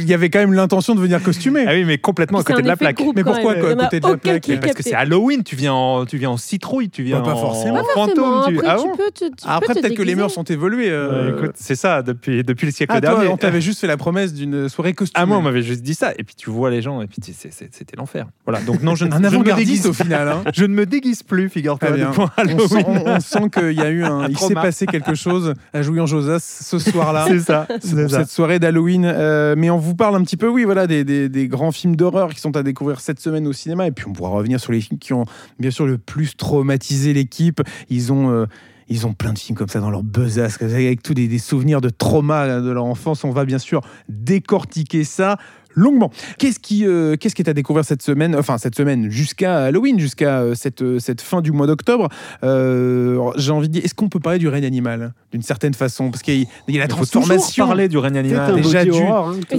[0.00, 1.64] Il y avait quand même l'intention de venir costumé.
[1.66, 2.96] Ah oui, mais complètement à côté de la plaque.
[2.96, 6.04] groupe Mais pourquoi, à côté de la plaque Parce que c'est Halloween, tu viens en,
[6.06, 7.80] tu viens en citrouille, tu viens Bah, pas en, forcément.
[7.80, 8.34] en Pas fantôme.
[8.34, 10.36] Après, tu- tu, Ah bon peux te, tu Après, peux te peut-être que les mœurs
[10.38, 10.88] ont évolué.
[10.90, 11.48] euh.
[11.54, 13.28] C'est ça depuis, depuis le siècle ah, toi, dernier.
[13.28, 15.22] on t'avait juste fait la promesse d'une soirée costumée.
[15.22, 17.18] Ah moi on m'avait juste dit ça et puis tu vois les gens et puis
[17.22, 18.26] c'était l'enfer.
[18.44, 20.28] Voilà donc non je ne, me déguise au final.
[20.28, 20.42] hein.
[20.54, 22.68] je ne me déguise plus figure-toi Pour On Halloween.
[22.68, 25.82] sent, on- on sent qu'il y a eu un, il s'est passé quelque chose à
[25.82, 27.26] Jouy en Josas ce soir-là.
[27.28, 29.04] c'est ça, cette soirée d'Halloween.
[29.04, 31.96] Euh, mais on vous parle un petit peu, oui, voilà, des, des- des grands films
[31.96, 33.86] d'horreur qui sont à découvrir cette semaine au cinéma.
[33.86, 35.24] Et puis on pourra revenir sur les films qui ont
[35.58, 37.60] bien sûr le plus traumatisé l'équipe.
[37.88, 38.30] Ils ont.
[38.30, 38.46] euh,
[38.88, 41.80] ils ont plein de films comme ça dans leur besace, avec tous des, des souvenirs
[41.80, 43.24] de trauma de leur enfance.
[43.24, 45.38] On va bien sûr décortiquer ça
[45.76, 46.10] longuement.
[46.38, 50.00] Qu'est-ce qui, euh, qu'est-ce qui est à découvrir cette semaine Enfin, cette semaine jusqu'à Halloween,
[50.00, 52.08] jusqu'à euh, cette, euh, cette fin du mois d'octobre.
[52.42, 56.10] Euh, J'ai envie de dire, est-ce qu'on peut parler du règne animal d'une certaine façon?
[56.10, 57.66] Parce qu'il y a- il y a la Il faut toujours transformation.
[57.66, 58.54] parler du règne animal.
[58.56, 58.84] déjà hein.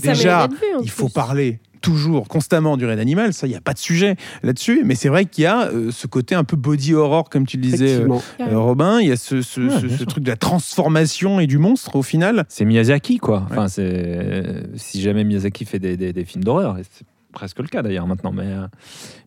[0.01, 0.49] Déjà, en
[0.81, 1.13] il faut plus.
[1.13, 4.95] parler toujours, constamment du règne animal, ça, il n'y a pas de sujet là-dessus, mais
[4.95, 7.63] c'est vrai qu'il y a euh, ce côté un peu body horror, comme tu le
[7.63, 8.07] disais, euh,
[8.41, 10.05] euh, Robin, il y a ce, ce- Ouais, ce- bien ce sûr.
[10.07, 12.45] truc de la transformation et du monstre au final.
[12.49, 13.45] C'est Miyazaki quoi.
[13.49, 17.67] Enfin c'est si jamais Miyazaki fait des, des- des films d'horreur et c'est presque le
[17.67, 18.65] cas d'ailleurs maintenant mais euh,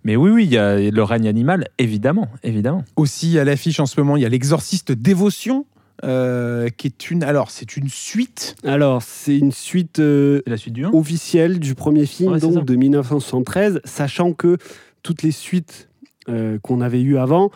[0.05, 2.85] mais oui oui il y a le règne animal évidemment évidemment.
[2.97, 5.67] Aussi à l'affiche en ce moment, il y a l'exorciste dévotion.
[6.05, 10.75] Euh, qui est une alors c'est une suite Alors, c'est une suite euh, la suite
[10.75, 14.57] du 1 officielle du premier film, Ouais, donc de 1973, sachant que
[15.03, 15.89] toutes les suites
[16.29, 17.51] euh, qu'on avait eues avant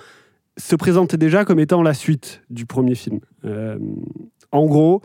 [0.56, 3.20] se présentaient déjà comme étant la suite du premier film.
[4.52, 5.02] En gros,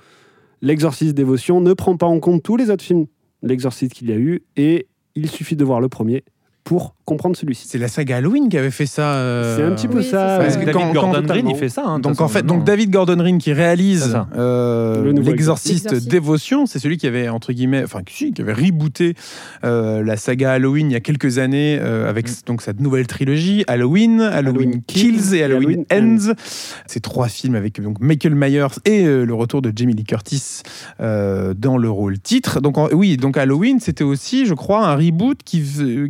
[0.61, 3.07] l'exorciste dévotion ne prend pas en compte tous les autres films
[3.41, 6.23] l'exorciste qu'il y a eu, et il suffit de voir le premier
[6.63, 7.67] pour comprendre celui-ci.
[7.67, 10.37] c'est la saga Halloween qui avait fait ça euh, C'est un petit peu Oui, ça.
[10.39, 11.83] Parce que David quand- Gordon Green il fait ça.
[11.85, 12.63] hein, Donc en fait, donc.
[12.63, 16.09] David Gordon Green qui réalise euh, Le l'exorciste Exorciste.
[16.09, 19.15] Dévotion, c'est celui qui avait entre guillemets, enfin qui, avait rebooté
[19.63, 22.33] euh, la saga Halloween il y a quelques années euh, avec Mm.
[22.47, 26.33] donc cette nouvelle trilogie Halloween, Halloween, Halloween Kills et et Halloween Halloween Ends.
[26.87, 30.61] Ces trois films avec donc Michael Myers et euh, le retour de Jamie Lee Curtis
[31.01, 32.61] euh, dans le rôle titre.
[32.61, 35.63] Donc en- oui, donc Halloween, c'était aussi, je crois, un reboot qui,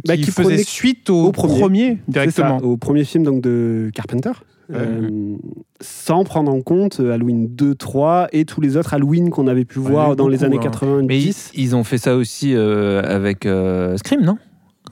[0.05, 1.97] Bah, qui faisait prenait suite au, au premier.
[2.07, 2.59] directement.
[2.59, 4.31] ça, au premier film donc, de Carpenter.
[4.73, 5.35] euh,
[5.81, 9.65] sans prendre en compte euh, Halloween 2, 3 et tous les autres Halloween qu'on avait
[9.65, 10.61] pu Ouais, voir dans les années hein.
[10.61, 11.07] 90.
[11.07, 14.37] Mais ils, ils ont fait ça aussi euh, avec euh, Scream non?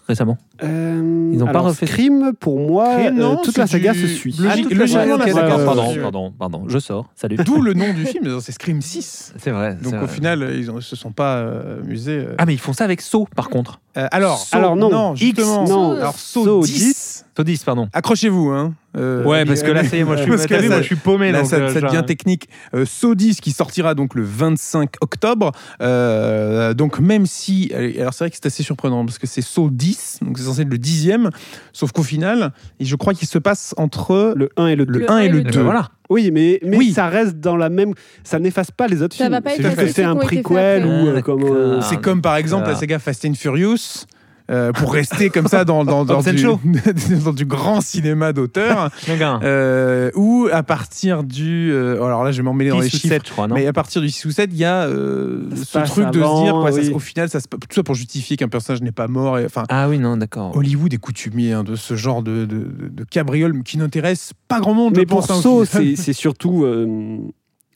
[0.07, 0.37] Récemment.
[0.63, 3.93] Euh, Ils ont pas refait- Scream, pour moi, Scream, euh, non, toute c'est la saga
[3.93, 4.31] du- se suit.
[4.39, 6.79] logique- Ah, toute la logiquement, saga, la ok, saga, d'accord, ouais, pardon, pardon, pardon, je
[6.79, 7.05] sors.
[7.15, 7.35] Salut.
[7.37, 9.33] D'où le nom du film, c'est Scream 6.
[9.37, 9.75] C'est vrai.
[9.81, 10.07] Donc au vrai.
[10.07, 12.19] final, ils ne se sont pas euh, amusés.
[12.19, 12.35] euh.
[12.37, 13.79] Ah mais ils font ça avec Saw par contre.
[13.97, 15.15] Euh, alors, Saw, alors non.
[15.15, 15.63] justement.
[15.63, 15.91] X, non.
[15.97, 17.25] Alors Saw Saw 10.
[17.35, 17.89] Saw 10 pardon.
[17.93, 18.73] Accrochez-vous, hein.
[18.95, 20.69] Euh, ouais parce que là ça y est moi je suis, Parce que t'as vu,
[20.69, 22.47] là, moi, je suis paumé Là, donc, ça, euh, ça devient technique.
[22.73, 25.51] Euh, Saw 10 qui sortira donc le 25 octobre.
[25.81, 29.69] Euh, donc même si, alors c'est vrai que c'est assez surprenant parce que c'est Saw
[29.69, 31.29] 10, donc c'est censé être le dixième,
[31.73, 34.99] sauf qu'au final, je crois qu'il se passe entre Le 1 et le 2.
[34.99, 35.62] le 1 et le Eh ben 2.
[35.62, 35.89] voilà.
[36.10, 36.91] Oui, mais, mais Oui.
[36.93, 37.93] ça reste dans la même.
[38.23, 39.33] Ça n'efface pas les autres Ça films.
[39.36, 39.51] va pas
[39.88, 42.79] C'est un prequel ou euh, Ah, euh, C'est comme par exemple la d'accord.
[42.79, 44.05] saga Fast and Furious.
[44.49, 46.60] Euh, pour rester comme ça dans, dans, du, Shaw.
[47.25, 48.89] dans du grand cinéma d'auteur,
[49.43, 51.71] euh, où à partir du...
[51.71, 53.13] euh, alors là, je vais m'emmêler dans les 10 ou chiffres.
[53.15, 53.55] 7 je crois non.
[53.55, 56.05] Mais à partir du 6 ou 7, il y a euh, Ça ce passe truc
[56.12, 56.91] de se dire, quoi, ça oui.
[56.93, 59.38] au final, ça se, tout ça pour justifier qu'un personnage n'est pas mort.
[59.39, 60.55] Et, enfin, Ah oui non d'accord.
[60.55, 64.93] Hollywood est coutumier hein, de ce genre de, de, cabriole qui n'intéresse pas grand monde.
[64.95, 65.65] Mais je pour hein, final.
[65.67, 67.17] c'est c'est surtout euh,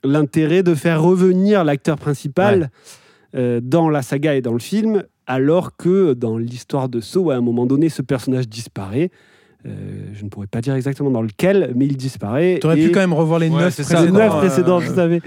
[0.04, 2.70] l'intérêt de faire revenir l'acteur principal
[3.34, 7.36] euh, dans la saga et dans le film, alors que dans l'histoire de Saw, à
[7.36, 9.10] un moment donné, ce personnage disparaît.
[9.64, 12.58] Euh, je ne pourrais pas dire exactement dans lequel, mais il disparaît.
[12.60, 15.20] T'aurais et pu quand même revoir les Ouais, neuf neuf précédents, précédents, euh, je savais.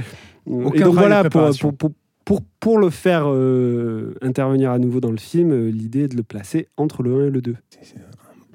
[0.45, 1.91] aucun Et donc voilà, pour, pour,
[2.25, 6.17] pour, pour le faire euh, intervenir à nouveau dans le film, euh, l'idée est de
[6.17, 7.55] le placer entre le 1 et le 2.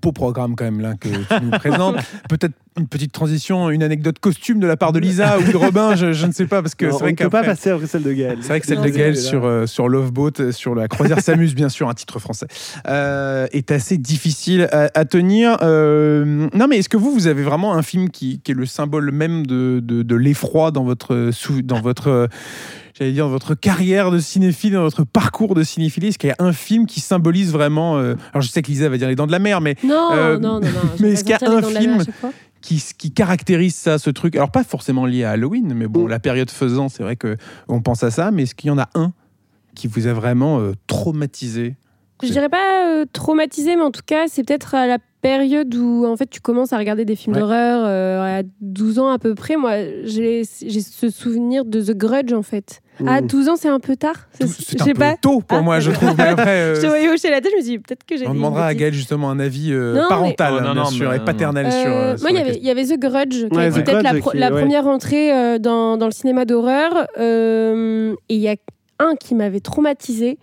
[0.01, 1.97] Beau programme quand même là que tu nous présentes.
[2.29, 5.97] Peut-être une petite transition, une anecdote costume de la part de Lisa ou de Robin,
[5.97, 8.05] je, je ne sais pas parce que c'est vrai ne peut pas passer après celle
[8.05, 8.39] de Gaël.
[8.41, 10.87] C'est vrai que celle Non, de Gaël sur, euh, sur Love Boat, euh, sur la
[10.87, 12.47] croisière s'amuse bien sûr, un titre français,
[12.87, 15.59] euh, est assez difficile à, à tenir.
[15.63, 18.67] Euh, non mais est-ce que vous, vous avez vraiment un film qui, qui est le
[18.67, 22.29] symbole même de, de, de l'effroi dans votre, sou- dans votre
[23.01, 26.33] j'allais dire, dans votre carrière de cinéphile, dans votre parcours de cinéphile Est-ce qu'il y
[26.33, 27.97] a un film qui symbolise vraiment...
[27.99, 30.11] euh, alors je sais que Lisa va dire Les Dents de la Mer, mais Non,
[30.13, 30.71] Euh, non, non, non.
[31.01, 32.05] mais est-ce qu'il y a un film
[32.61, 34.37] qui, qui caractérise ça, ce truc?
[34.37, 36.09] Alors pas forcément lié à Halloween, mais bon, Mm.
[36.09, 37.37] la période faisant, c'est vrai que
[37.69, 39.13] on pense à ça, mais est-ce qu'il y en a un
[39.75, 41.77] qui vous a vraiment euh, traumatisé?
[42.23, 46.07] Je dirais pas euh, traumatisé, mais en tout cas, c'est peut-être à la période où
[46.07, 47.41] en fait tu commences à regarder des films Ouais.
[47.43, 49.57] d'horreur euh, à 12 ans à peu près.
[49.57, 49.73] Moi,
[50.05, 52.81] j'ai ce souvenir de The Grudge en fait.
[53.07, 53.27] À Mm.
[53.27, 54.29] 12 ans, c'est un peu tard.
[54.39, 55.17] C'est- un peu pas.
[55.21, 55.63] tôt pour Ah.
[55.63, 56.15] moi, je trouve.
[56.17, 58.17] Mais après, euh, Je te voyais hocher la tête, je me suis dit peut-être que
[58.17, 58.27] j'ai.
[58.27, 58.75] on demandera à.
[58.75, 61.21] Gaël justement un avis euh, Non, mais- parental, Oh, non, bien non, sûr, mais et
[61.21, 61.91] paternel Euh, sur.
[61.91, 64.21] euh, moi, il y avait- il y avait The Grudge, qui Ouais, peut-être la, Grudge
[64.23, 64.61] pro- qui- la ouais.
[64.61, 67.07] première entrée euh, dans, dans le cinéma d'horreur.
[67.19, 68.57] Euh, et il y a
[68.99, 70.39] un qui m'avait traumatisé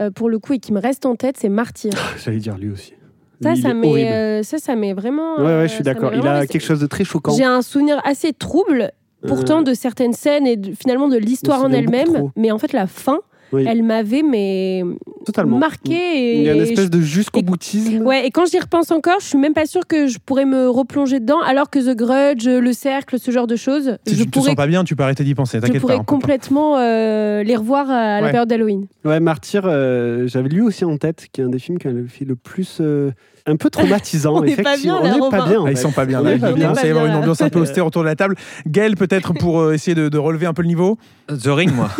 [0.00, 1.92] euh, pour le coup et qui me reste en tête, c'est Martyr.
[2.24, 2.94] J'allais dire lui aussi.
[3.42, 5.36] Ça, Lui, ça est m'est, euh, ça, ça m'est vraiment.
[5.36, 6.12] Ouais, euh, ouais, je suis m'est d'accord.
[6.14, 7.32] Il a quelque chose de très choquant.
[7.34, 8.90] J'ai un souvenir assez trouble,
[9.26, 12.30] pourtant, Euh, de certaines scènes et de- finalement de l'histoire en elle-même.
[12.36, 13.20] Mais en fait, la fin,
[13.52, 13.64] Oui.
[13.68, 14.82] elle m'avait mais
[15.24, 15.58] totalement.
[15.58, 15.92] marqué.
[15.92, 18.02] Et, Il y a une espèce je- de jusqu'au boutisme.
[18.06, 20.68] Ouais, et quand j'y repense encore, je suis même pas sûre que je pourrais me
[20.68, 24.26] replonger dedans, alors que The Grudge, Le Cercle, ce genre de choses, Si je tu
[24.30, 25.58] te pourrais, sens pas bien, tu peux arrêter d'y penser.
[25.58, 25.98] je T'inquiète pourrais pas.
[26.00, 26.12] peut pas.
[26.12, 28.86] complètement euh, les revoir à la période d'Halloween.
[29.04, 31.92] Ouais, Martyr, euh, j'avais lui aussi en tête, qui est un des films qui a
[31.92, 32.78] le fait le plus.
[32.80, 33.10] euh,
[33.46, 35.00] un peu traumatisant, On est pas effectivement.
[35.00, 35.60] bien, là, on n'est pas bien.
[35.60, 36.38] en Ah, ils sont pas bien On là.
[36.38, 36.68] pas bien.
[36.72, 38.36] avoir une ambiance un peu austère autour de la table.
[38.66, 40.98] Gaël, peut-être pour essayer de, de relever un peu le niveau.
[41.28, 41.88] The Ring, moi.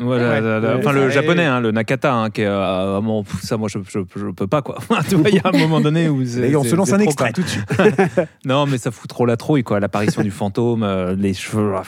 [0.00, 0.40] Voilà, Ouais.
[0.40, 3.00] la- la- Ouais, enfin, le et- japonais, hein, le Nakata, hein, qui est euh,
[3.42, 4.78] ça, moi, je, je, je peux pas, quoi.
[5.08, 6.18] tu vois, il y a un moment donné où.
[6.22, 7.64] gars, on se lance un extrait tout de suite.
[8.44, 9.80] Non, mais ça fout trop la trouille, quoi.
[9.80, 11.82] L'apparition du fantôme, euh, les cheveux, ah,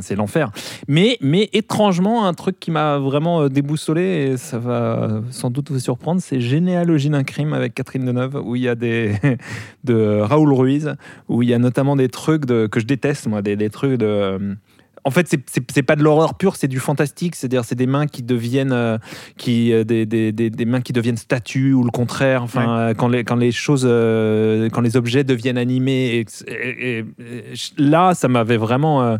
[0.00, 0.50] c'est l'enfer.
[0.88, 5.70] Mais, mais étrangement, un truc qui m'a vraiment euh, déboussolé, et ça va sans doute
[5.70, 9.12] vous surprendre, c'est Généalogie d'un crime avec Catherine Deneuve, où il y a des.
[9.84, 10.94] de Raoul Ruiz,
[11.28, 13.98] où il y a notamment des trucs de, que je déteste, moi, des, des trucs
[13.98, 14.56] de.
[15.04, 17.34] En fait, c'est- pas de l'horreur pure, c'est du fantastique.
[17.34, 18.98] C'est-à-dire, c'est des mains qui deviennent, euh,
[19.38, 22.42] qui, euh, des, des, des, des mains qui deviennent statues ou le contraire.
[22.42, 26.16] Enfin, euh, quand les quand les choses, euh, quand les objets deviennent animés.
[26.16, 27.42] Et, et- et- et
[27.78, 29.16] là, ça m'avait vraiment, euh,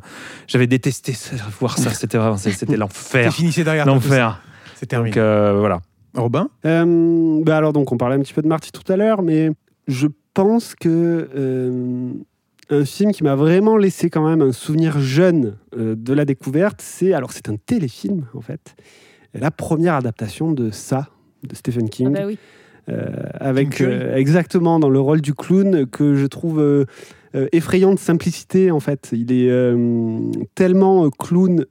[0.47, 1.15] j'avais détesté
[1.61, 1.91] voir ça.
[1.91, 3.87] C'était vraiment, c'est- c'était l'enfer, finissez derrière.
[3.87, 4.43] l'enfer.
[4.77, 5.11] C'est terminé.
[5.11, 5.81] Donc euh, voilà.
[6.15, 9.23] Robin Euh, bah alors donc on parlait un petit peu de Marty tout à l'heure,
[9.23, 9.51] mais
[9.87, 12.13] je pense que euh,
[12.71, 16.81] un film qui m'a vraiment laissé quand même un souvenir jeune euh, de la découverte,
[16.81, 18.75] c'est alors c'est un téléfilm en fait,
[19.35, 21.09] la première adaptation de ça
[21.43, 22.15] de Stephen King.
[22.15, 22.39] Ah bah oui.
[22.89, 26.87] Euh, avec euh, exactement dans le rôle du clown que je trouve
[27.53, 29.11] effrayant de simplicité en fait.
[29.13, 29.51] Il est
[30.55, 31.67] tellement clown,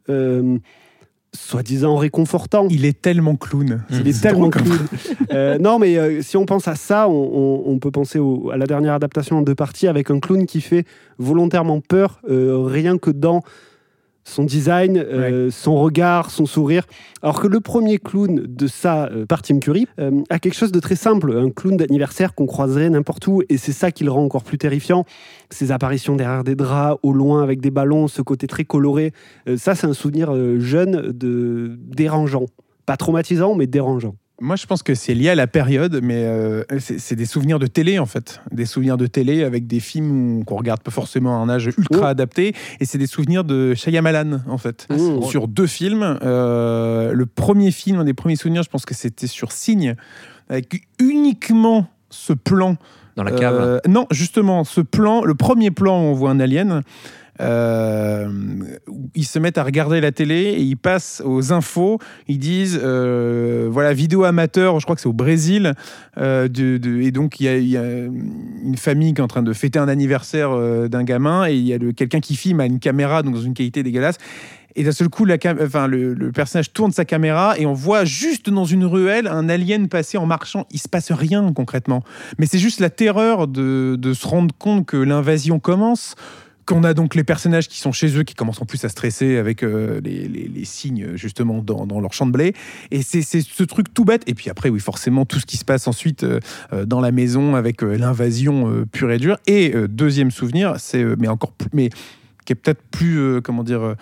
[1.36, 2.68] soi-disant réconfortant.
[2.70, 3.84] Il est tellement clown.
[3.92, 4.64] Il est tellement cool.
[5.32, 8.50] Euh, non, mais euh, si on pense à ça, on, on- on peut penser au-
[8.50, 10.86] à la dernière adaptation en deux parties avec un clown qui fait
[11.20, 13.44] volontairement peur, euh, rien que dans
[14.24, 16.84] son design, euh, son regard, son sourire.
[17.22, 20.72] Alors que le premier clown de ça, euh, par Tim Curry, euh, a quelque chose
[20.72, 24.12] de très simple, un clown d'anniversaire qu'on croiserait n'importe où, et c'est ça qui le
[24.12, 25.06] rend encore plus terrifiant.
[25.50, 29.14] Ces apparitions derrière des draps, au loin avec des ballons, ce côté très coloré.
[29.48, 32.46] Euh, ça, c'est un souvenir jeune de dérangeant.
[32.86, 34.16] Pas traumatisant, mais dérangeant.
[34.42, 37.68] Moi, je pense que c'est lié à la période, mais euh, c'est des souvenirs de
[37.68, 38.42] télé, en fait.
[38.52, 42.00] Des souvenirs de télé avec des films qu'on regarde pas forcément à un âge ultra
[42.00, 42.06] Ouais.
[42.08, 42.54] adapté.
[42.80, 44.88] Et c'est des souvenirs de Shyamalan, en fait.
[44.90, 44.96] Ah,
[45.28, 46.18] sur deux films.
[46.22, 49.96] Euh, le premier film, un des premiers souvenirs, je pense que c'était sur Signe,
[50.50, 52.78] avec uniquement ce plan.
[53.16, 53.56] Dans la cave.
[53.60, 56.84] Euh, non, justement, ce plan, le premier plan où on voit un alien.
[57.42, 58.28] Euh,
[59.16, 62.00] ils se mettent à regarder la télé et ils passent aux infos.
[62.28, 65.74] Ils disent euh, voilà vidéo amateur, je crois que c'est au Brésil,
[66.18, 69.88] euh, et donc il y, a, une famille qui est en train de fêter un
[69.88, 70.56] anniversaire
[70.90, 73.54] d'un gamin et il y a quelqu'un qui filme à une caméra donc dans une
[73.54, 74.18] qualité dégueulasse.
[74.76, 78.86] Et d'un seul coup, le, personnage tourne sa caméra et on voit juste dans une
[78.86, 80.68] ruelle un alien passer en marchant.
[80.72, 82.04] Il se passe rien concrètement.
[82.38, 86.16] Mais c'est juste la terreur de se rendre compte que l'invasion commence.
[86.70, 89.38] Qu'on a donc les personnages qui sont chez eux, qui commencent en plus à stresser
[89.38, 92.54] avec euh, les, signes justement dans, leur champ de blé.
[92.92, 94.22] Et c'est ce truc tout bête.
[94.28, 96.40] Et puis après, oui, forcément, tout ce qui se passe ensuite euh,
[96.72, 99.40] euh, dans la maison avec l'invasion pure et dure.
[99.48, 101.90] Et deuxième souvenir, c'est mais encore plus, mais
[102.46, 103.96] qui est peut-être plus, comment dire,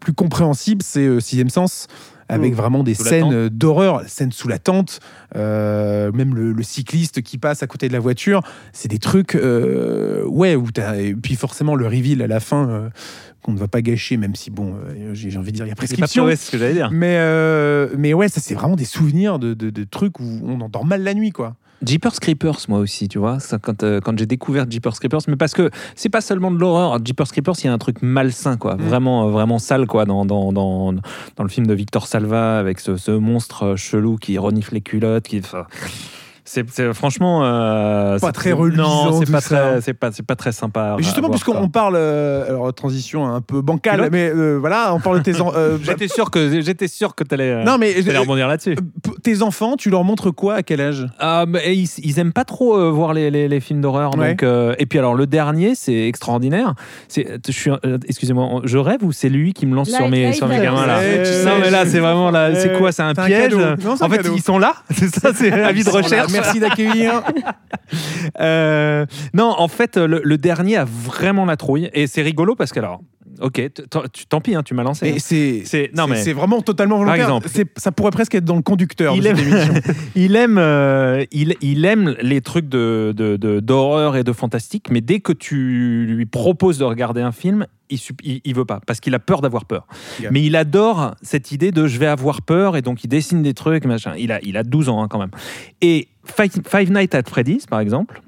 [0.00, 1.88] plus compréhensible, c'est Sixième Sens,
[2.28, 2.56] avec Mmh.
[2.56, 5.00] vraiment des Sous scènes euh, d'horreur, scènes sous la tente,
[5.36, 9.34] euh, même le, le cycliste qui passe à côté de la voiture, c'est des trucs,
[9.34, 12.88] euh, ouais, où t'as, et puis forcément le reveal à la fin, euh,
[13.42, 14.76] qu'on ne va pas gâcher, même si, bon,
[15.14, 16.26] j'ai envie de dire, il y a C'est pas prescription.
[16.28, 16.90] c'est ce que j'allais dire.
[16.92, 17.18] Mais,
[17.98, 21.02] mais ouais, ça c'est vraiment des souvenirs de, de- de trucs où on endort mal
[21.02, 21.56] la nuit, quoi.
[21.84, 25.36] Jeepers Creepers, moi aussi, tu vois, ça, quand, euh, quand j'ai découvert Jeepers Creepers, mais
[25.36, 26.98] parce que c'est pas seulement de l'horreur.
[27.04, 28.82] Jeepers Creepers, il y a un truc malsain, quoi, Mm.
[28.82, 32.80] vraiment, euh, vraiment sale, quoi, dans, dans, dans, dans le film de Victor Salva avec
[32.80, 35.42] ce, ce monstre euh, chelou qui renifle les culottes, qui.
[36.54, 40.52] C'est franchement euh, Pas très reluisant, Non, c'est pas très, c'est pas, c'est pas très
[40.52, 40.96] sympa.
[40.98, 45.00] Mais justement, puisqu'on parle, euh, alors transition un peu bancale, Pilote mais euh, voilà, on
[45.00, 47.50] parle de tes, en- euh, J'étais sûr que j'étais sûr que t'allais.
[47.50, 48.76] euh, non mais t'allais euh, rebondir là-dessus.
[49.22, 51.06] tes enfants, tu leur montres quoi à quel âge?
[51.18, 54.14] Ah, ils, ils aiment pas trop euh, voir les, les- les films d'horreur.
[54.18, 54.30] Ouais.
[54.30, 56.74] Donc, euh, et puis alors le dernier, c'est extraordinaire.
[57.08, 60.08] C'est, je suis, euh, excusez-moi, je rêve ou c'est lui qui me lance Là, sur
[60.10, 61.00] mes, là, sur mes gamins là?
[61.46, 62.54] Non mais là c'est vraiment là.
[62.54, 62.92] C'est quoi?
[62.92, 63.54] C'est un piège?
[64.00, 64.74] En fait ils sont là.
[64.90, 65.30] C'est ça.
[65.34, 66.30] C'est avis de recherche.
[66.42, 67.22] Merci d'accueillir.
[68.40, 72.72] Euh, non, en fait, le, le dernier a vraiment la trouille et c'est rigolo parce
[72.72, 73.00] que alors,
[73.40, 73.60] ok,
[74.28, 75.08] tant pis, hein, tu m'as lancé.
[75.08, 75.62] Et c'est
[76.08, 77.24] mais vraiment totalement Par volontaire.
[77.24, 77.48] exemple.
[77.50, 79.14] C'est- ça pourrait presque être dans le conducteur.
[79.14, 83.60] il de aime, cette il aime, euh, il, il aime les trucs de, de- de-
[83.60, 87.98] d'horreur et de fantastique, mais dès que tu lui proposes de regarder un film, il,
[88.24, 89.86] il, il veut pas parce qu'il a peur d'avoir peur.
[90.20, 90.30] Yeah.
[90.32, 93.52] Mais il adore cette idée de je vais avoir peur et donc il dessine des
[93.54, 94.14] trucs, machin.
[94.16, 95.30] Il a, il a 12 ans hein, quand même.
[95.82, 98.22] Et Five, Nights at Freddy's, par exemple,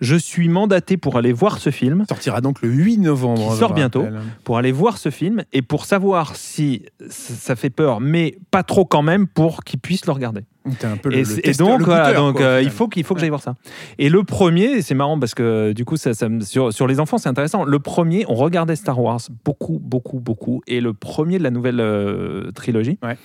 [0.00, 3.52] je suis mandaté pour aller voir ce film sortira donc le 8 novembre.
[3.52, 4.06] Qui sort bientôt.
[4.44, 8.84] pour aller voir ce film et pour savoir si ça fait peur, mais pas trop
[8.84, 10.42] quand même pour qu'il puisse le regarder.
[10.84, 12.86] Un peu le, Et, le donc, le voilà, goûteur, donc quoi, au euh, il faut
[12.86, 13.22] qu'il faut que Ouais.
[13.22, 13.54] j'aille voir ça.
[13.98, 17.00] Et le premier, c'est marrant parce que du coup, ça, ça me- sur, sur les
[17.00, 17.64] enfants, c'est intéressant.
[17.64, 20.60] Le premier, on regardait Star Wars beaucoup, beaucoup, beaucoup.
[20.66, 23.16] Et le premier de la nouvelle euh, trilogie, Ouais.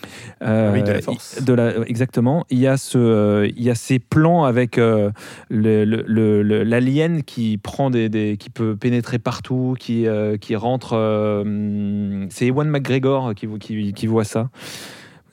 [0.43, 1.43] euh, de la Force.
[1.43, 5.11] de la- exactement, il y a ce, euh, il y a ces plans avec euh,
[5.49, 10.93] l'alien qui prend des, des- qui peut pénétrer partout, qui, euh, qui rentre.
[10.93, 14.49] euh, hum, c'est Ewan McGregor qui, qui, qui voit ça.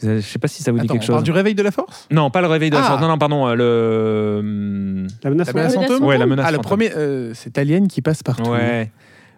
[0.04, 1.24] Avez- Je sais pas si ça vous dit Attends, quelque on parle chose.
[1.24, 2.06] du réveil de la force?
[2.10, 2.88] Non, pas le réveil de la Ah.
[2.88, 3.00] force.
[3.02, 3.46] Non, non, pardon.
[3.48, 5.06] euh, Le.
[5.22, 6.04] La menace La menace fantôme?
[6.04, 6.68] Ouais, la menace Ah, le fantôme.
[6.70, 8.50] premier, euh, c'est Alien qui passe partout.
[8.50, 8.90] Ouais.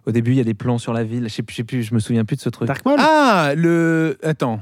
[0.06, 1.24] Au début, il y a des plans sur la ville.
[1.24, 2.68] Je sais plus, je sais plus, je me souviens plus de ce truc.
[2.68, 2.96] Dark Maul?
[2.98, 4.18] Ah, le.
[4.22, 4.60] Attends.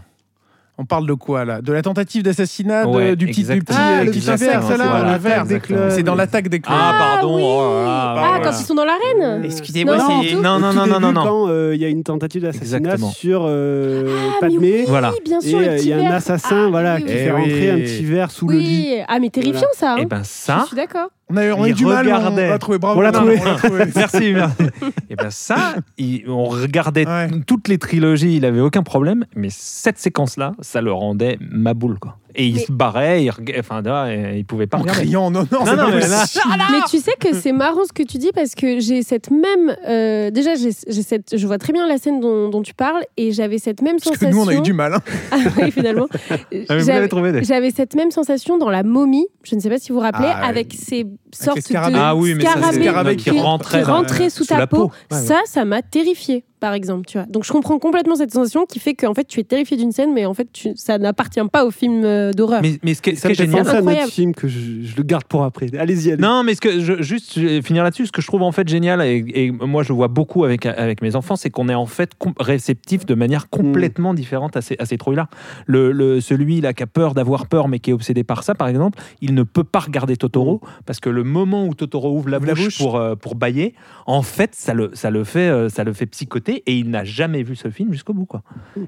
[0.79, 1.61] On parle de quoi là?
[1.61, 4.77] De la tentative d'assassinat Ouais, du petit, du petit, euh, Ah, le petit vert, ça
[4.79, 5.43] là, vert.
[5.43, 5.91] exactement.
[5.91, 6.77] C'est dans l'attaque des clones.
[6.81, 7.37] Ah, pardon.
[7.37, 7.43] oui.
[7.45, 8.45] oh Ah, voilà.
[8.45, 11.23] quand ils sont dans l'arène Excusez-moi, Non, c'est- non, non, non, non, non, non.
[11.25, 14.73] Quand euh, il y a une tentative d'assassinat sur euh, Ah, mais Padmé.
[14.81, 15.13] oui, Voilà.
[15.25, 16.15] bien sûr, euh, il petit y a un verre.
[16.15, 17.15] assassin Ah, voilà, oui, qui oui.
[17.19, 18.67] Eh fait rentrer un petit verre sous le lit.
[18.97, 19.73] Oui, ah mais terrifiant Voilà.
[19.77, 19.93] ça.
[19.93, 19.97] hein.
[20.01, 21.09] Eh ben Je ça, suis d'accord.
[21.31, 22.79] On a, on a eu du mal, on l'a trouvé.
[22.79, 22.99] Bravo.
[22.99, 23.37] On l'a trouvé.
[23.97, 24.63] merci, merci.
[25.11, 27.29] Et ben ça, il- on regardait Ouais.
[27.47, 31.99] toutes les trilogies, il avait aucun problème, mais cette séquence-là, ça le rendait ma boule
[31.99, 32.19] quoi.
[32.35, 35.03] Et il Mais- se barrait, il, reg- enfin, là, il pouvait pas En regarder.
[35.03, 36.25] criant, non, non, Non, non, pas mais là-.
[36.71, 39.77] Mais tu sais que c'est marrant ce que tu dis parce que j'ai cette même.
[39.87, 43.33] euh, déjà, j'ai cette, je vois très bien la scène dont, dont tu parles et
[43.33, 44.45] j'avais cette même Parce que sensation.
[44.45, 44.95] nous, on a eu du mal.
[44.95, 45.01] hein.
[45.31, 46.09] Ah oui, finalement.
[46.31, 46.37] Ah,
[46.69, 49.79] J'avais- l'avez trouvé des- J'avais cette même sensation dans la momie, je ne sais pas
[49.79, 51.95] si vous vous rappelez, Ah, avec ces sortes scarabées.
[51.95, 52.71] de Ah oui, mais ça,
[53.17, 54.89] qui qui rentrait qui sous, sous ta peau.
[54.89, 54.93] peau.
[55.11, 55.27] Ouais, ouais.
[55.27, 57.27] Ça, ça m'a terrifié, par exemple, tu vois.
[57.27, 60.13] Donc je comprends complètement cette sensation qui fait qu'en fait tu es terrifié d'une scène,
[60.15, 62.63] mais en fait tu- ça n'appartient pas au film euh, d'horreur.
[62.63, 64.11] Mais, mais ce qui est, ce Ça est fait génial, à un autre Incroyable.
[64.13, 65.67] film que je, je le garde pour après.
[65.77, 66.23] Allez-y, allez.
[66.23, 68.53] Non, mais ce que je, juste je vais finir là-dessus, ce que je trouve en
[68.53, 71.69] fait génial et, et moi je le vois beaucoup avec avec mes enfants, c'est qu'on
[71.69, 75.29] est en fait réceptif de manière complètement différente à ces, à ces trouilles-là.
[75.67, 78.55] Le, le- celui là qui a peur d'avoir peur mais qui est obsédé par ça,
[78.55, 82.29] par exemple, il ne peut pas regarder Totoro parce que le moment où Totoro ouvre
[82.29, 82.79] la Ouvre la bouche, bouche.
[82.79, 83.75] pour euh, pour bailler,
[84.07, 87.05] en fait ça le ça le fait euh, ça le fait psychoter et il n'a
[87.05, 88.43] jamais vu ce film jusqu'au bout quoi.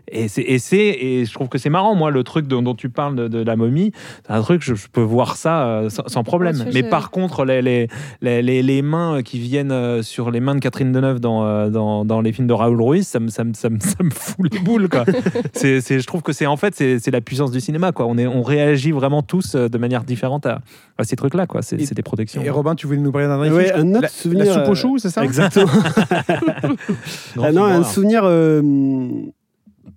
[0.09, 2.74] Et c'est et c'est et je trouve que c'est marrant moi le truc dont, dont
[2.74, 3.92] tu parles de, de la momie,
[4.27, 6.64] c'est un truc je, je peux voir ça euh, sans, sans problème.
[6.72, 7.88] Mais je- par contre les, les,
[8.22, 11.68] les, les, les mains qui viennent euh, sur les mains de Catherine Deneuve dans, euh,
[11.70, 14.11] dans, dans les films de Raoul Ruiz, ça me, ça me, ça me, ça me
[14.14, 14.88] fout les boules.
[14.88, 15.05] Quoi.
[15.53, 17.92] c'est, c'est, je trouve que c'est en fait c'est, c'est la puissance du cinéma.
[17.92, 18.07] Quoi.
[18.07, 20.61] On, est, on réagit vraiment tous de manière différente à,
[20.98, 21.46] à ces trucs-là.
[21.46, 21.62] Quoi.
[21.62, 22.42] C'est, Et- c'est des protections.
[22.42, 24.68] Et Robin, tu voulais nous parler d'un Ouais, film un autre la, souvenir, La soupe
[24.70, 25.24] aux choux, c'est ça?
[25.24, 25.70] Exactement.
[27.55, 28.62] non, un souvenir euh,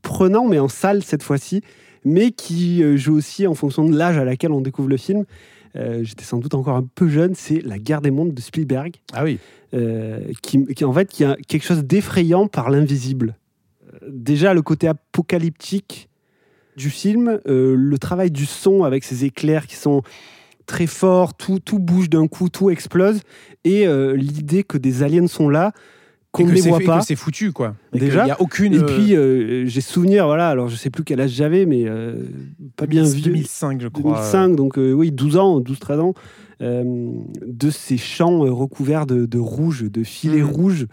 [0.01, 1.61] prenant, mais en salle cette fois-ci,
[2.05, 5.25] mais qui euh, joue aussi en fonction de l'âge à laquelle on découvre le film.
[5.75, 8.95] Euh, J'étais sans doute encore un peu jeune, c'est La guerre des mondes de Spielberg,
[9.13, 9.37] Ah oui.
[9.73, 13.35] euh, qui, qui, en fait qui a quelque chose d'effrayant par l'invisible.
[14.07, 16.09] Déjà le côté apocalyptique
[16.77, 20.03] du film, euh, le travail du son avec ces éclairs qui sont
[20.67, 23.21] très forts, tout, tout bouge d'un coup, tout explose,
[23.63, 25.71] et l'idée que des aliens sont là,
[26.43, 27.01] qu'on ne les c'est- voit pas.
[27.01, 27.75] c'est foutu, quoi.
[27.93, 28.23] Et Déjà.
[28.23, 28.73] Il n'y a aucune.
[28.73, 31.83] Et euh, puis, euh, j'ai souvenir, voilà, alors je sais plus quel âge j'avais, mais
[31.87, 32.23] euh,
[32.75, 33.23] pas bien vieux.
[33.31, 34.13] 2005, je crois.
[34.13, 36.13] 2005, donc euh, oui, 12 ans, 12-13 ans,
[36.61, 37.11] euh,
[37.45, 40.49] de ces champs euh, recouverts de, de rouge, de filets Mhm.
[40.49, 40.87] rouges,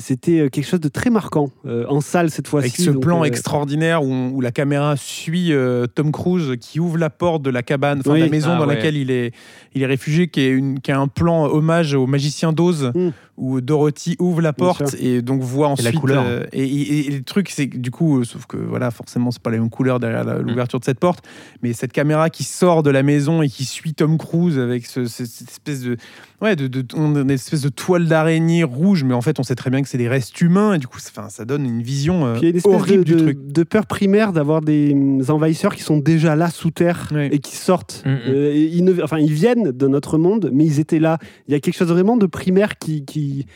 [0.00, 2.66] C'était euh, quelque chose de très marquant euh, en salle cette fois-ci.
[2.68, 6.54] Avec ce donc, plan euh, extraordinaire où, on- où la caméra suit euh, Tom Cruise
[6.60, 8.74] qui ouvre la porte de la cabane, enfin de la maison Ah, dans ouais.
[8.74, 9.32] laquelle il est,
[9.74, 13.10] il est réfugié, qui est, une, qui est un plan hommage au magicien d'Oz Mm.
[13.36, 16.00] où Dorothy ouvre la porte et donc voit Et la ensuite.
[16.00, 16.24] couleur.
[16.26, 19.30] euh, et, et- et le truc, c'est que du coup, euh, sauf que voilà, forcément,
[19.30, 21.24] c'est pas la même couleur derrière l'ouverture de cette porte,
[21.62, 25.04] mais cette caméra qui sort de la maison et qui suit Tom Cruise avec ce-
[25.06, 25.96] ce- cette espèce de.
[26.42, 29.42] Ouais, de, de- on a une espèce de toile d'araignée rouge, mais en fait, on
[29.42, 31.64] sait très bien que c'est des restes humains, et du coup, ça- enfin, ça donne
[31.64, 33.38] une vision euh, Puis il y a une espèce horrible de, du de- truc.
[33.52, 37.56] de peur primaire d'avoir des hum, envahisseurs qui sont déjà là sous terre et qui
[37.56, 38.02] sortent.
[38.06, 38.18] Mm, mm.
[38.28, 41.18] Euh, et ils, ne- enfin, ils viennent de notre monde, mais ils étaient là.
[41.48, 43.46] Il y a quelque chose vraiment de primaire qui, qui,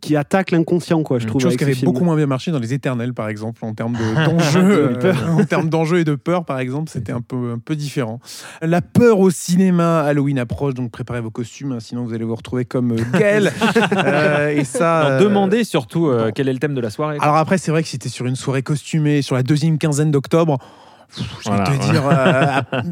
[0.00, 1.42] qui attaque l'inconscient, quoi, je Une trouve.
[1.42, 1.90] chose qui ce avait film.
[1.92, 5.44] beaucoup moins bien marché dans les Éternels, par exemple, en termes de- d'enjeux, euh, en
[5.44, 8.20] termes d'enjeux et de peur, par exemple, c'était un peu, un peu différent.
[8.62, 12.34] La peur au cinéma, Halloween approche, donc préparez vos costumes, hein, sinon vous allez vous
[12.36, 13.52] retrouver comme euh, Gaël.
[13.96, 15.06] Euh, et ça.
[15.06, 16.32] Euh, demandez surtout euh, bon.
[16.34, 17.16] quel est le thème de la soirée.
[17.20, 20.58] Alors après, c'est vrai que c'était sur une soirée costumée, sur la deuxième quinzaine d'octobre.
[21.16, 22.02] Je vais Voilà, te dire,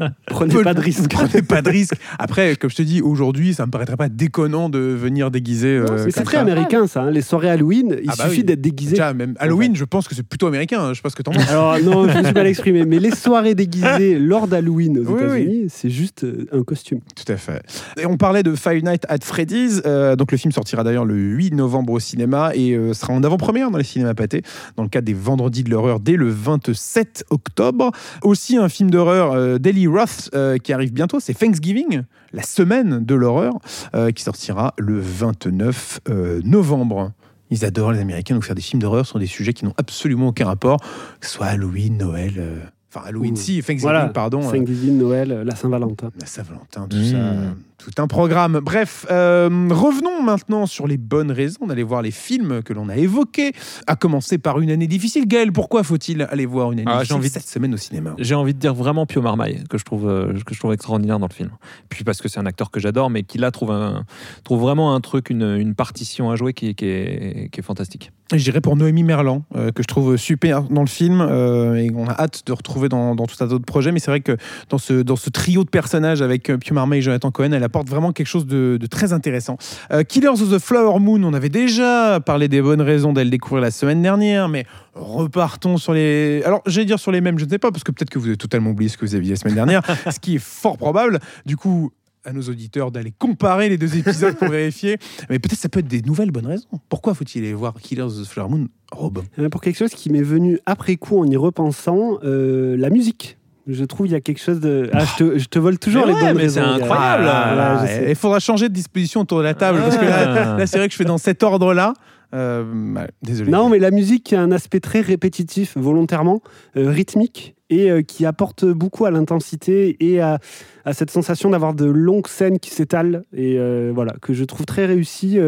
[0.01, 1.09] euh, Prenez peu- pas de risque.
[1.11, 1.93] Prenez pas de risque.
[2.17, 5.77] Après, comme je te dis, aujourd'hui, ça me paraîtrait pas déconnant de venir déguiser.
[5.77, 6.41] euh, Mais c'est très ça.
[6.41, 7.03] américain, ça.
[7.03, 7.11] hein.
[7.11, 8.43] Les soirées Halloween, il Ah bah suffit oui.
[8.45, 8.91] d'être déguisé.
[8.91, 10.81] Déjà, même Halloween, je pense que c'est plutôt américain.
[10.81, 11.47] hein, Je sais pas ce que t'en penses.
[11.49, 15.23] Alors non, je me suis mal exprimé, mais les soirées déguisées lors d'Halloween aux Oui,
[15.23, 16.99] États-Unis, c'est juste euh, un costume.
[17.15, 17.61] Tout à fait.
[17.99, 19.81] Et on parlait de Five Nights at Freddy's.
[19.85, 23.69] euh, donc le film sortira d'ailleurs le 8 novembre au cinéma et sera en avant-première
[23.71, 24.41] dans les cinémas pâtés,
[24.75, 27.91] dans le cadre des Vendredis de l'horreur dès le 27 octobre.
[28.23, 32.03] Aussi un film d'horreur euh, d'Eli Roth euh, qui arrive bientôt, c'est Thanksgiving,
[32.33, 33.53] la semaine de l'horreur,
[33.95, 37.11] euh, qui sortira le 29 euh, novembre.
[37.49, 40.27] Ils adorent les Américains donc faire des films d'horreur sur des sujets qui n'ont absolument
[40.29, 40.79] aucun rapport,
[41.19, 42.33] que ce soit Halloween, Noël.
[42.37, 42.55] euh,
[42.93, 43.37] Enfin, Halloween, Ouh.
[43.37, 44.39] si, Thanksgiving, Voilà, pardon.
[44.49, 46.09] Thanksgiving, Noël, la Saint-Valentin.
[46.19, 47.03] la Saint-Valentin, tout Mmh.
[47.05, 48.59] ça, euh, tout un programme.
[48.63, 52.95] Bref, euh, revenons maintenant sur les bonnes raisons d'aller voir les films que l'on a
[52.97, 53.53] évoqués.
[53.85, 55.27] À commencer par une année difficile.
[55.27, 58.15] Gaël, pourquoi faut-il aller voir une année Ah, difficile envie de- cette semaine au cinéma?
[58.17, 61.19] J'ai envie de dire vraiment Pio Marmaille, que je trouve, euh, que je trouve extraordinaire
[61.19, 61.51] dans le film.
[61.89, 64.03] Puis parce que c'est un acteur que j'adore, mais qui là trouve, un,
[64.43, 67.63] trouve vraiment un truc, une, une partition à jouer qui, est- qui est, qui est
[67.63, 68.11] fantastique.
[68.33, 71.87] Je dirais pour Noémie Merlan, euh, que je trouve super dans le film euh, et
[71.89, 73.91] qu'on a hâte de retrouver dans, dans tout un tas d'autres projets.
[73.93, 74.35] Mais c'est vrai que
[74.69, 77.87] dans ce, dans ce trio de personnages avec Pio Marmaille et Jonathan Cohen, elle apporte
[77.87, 79.57] vraiment quelque chose de, de très intéressant.
[79.91, 83.31] Euh, Killers of the Flower Moon, on avait déjà parlé des bonnes raisons d'aller le
[83.31, 84.65] découvrir la semaine dernière, mais
[84.95, 86.41] repartons sur les.
[86.43, 88.27] Alors, j'allais dire sur les mêmes, je ne sais pas, parce que peut-être que vous
[88.27, 91.19] avez totalement oublié ce que vous aviez la semaine dernière, ce qui est fort probable.
[91.45, 91.91] Du coup,
[92.27, 94.97] à nos auditeurs d'aller comparer les deux épisodes pour vérifier.
[95.29, 96.67] Mais peut-être ça peut être des nouvelles bonnes raisons.
[96.89, 99.23] Pourquoi faut-il aller voir Killers of the Flower Moon Rob?
[99.39, 103.37] Euh, Pour quelque chose qui m'est venu après coup en y repensant, euh, la musique.
[103.67, 104.89] Je trouve il y a quelque chose de.
[104.93, 107.25] Ah, je, te, je te vole toujours Mais les ouais, bonnes mais c'est incroyable.
[107.27, 108.05] Ah, sais.
[108.09, 110.57] il faudra changer de disposition autour de la table parce que là, Ah.
[110.57, 111.93] là, c'est vrai que je fais dans cet ordre-là.
[112.33, 112.63] Euh,
[112.95, 113.51] ouais, désolé.
[113.51, 116.41] Non, mais la musique a un aspect très répétitif, volontairement,
[116.75, 120.39] euh, rythmique, et euh, qui apporte beaucoup à l'intensité et à,
[120.83, 124.65] à cette sensation d'avoir de longues scènes qui s'étalent, et euh, voilà, que je trouve
[124.65, 125.39] très réussi,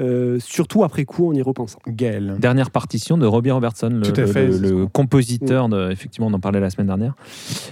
[0.00, 1.78] euh, surtout après coup en y repensant.
[1.88, 2.36] Gaël.
[2.38, 6.26] Dernière partition de Robbie Robertson, le, Tout à fait, le- c'est le compositeur, de, effectivement,
[6.28, 7.14] on en parlait la semaine dernière.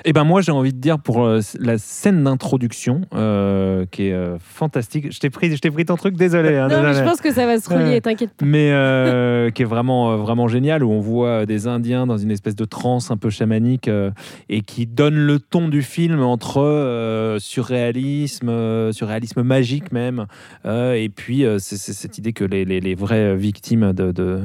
[0.04, 4.12] Et ben moi, j'ai envie de dire pour euh, la scène d'introduction, euh, qui est
[4.12, 5.12] euh, fantastique.
[5.12, 6.56] Je t'ai pris, je t'ai pris ton truc, désolé.
[6.56, 8.44] hein, Non, mais je pense que ça va se relier, t'inquiète pas.
[8.46, 12.56] mais euh, qui est vraiment vraiment génial où on voit des Indiens dans une espèce
[12.56, 14.10] de transe un peu chamanique euh,
[14.48, 20.26] et qui donne le ton du film entre euh, surréalisme, euh, surréalisme magique même,
[20.66, 24.12] euh, et puis euh, c'est c'est cette idée que les, les- les vraies victimes de,
[24.12, 24.40] de,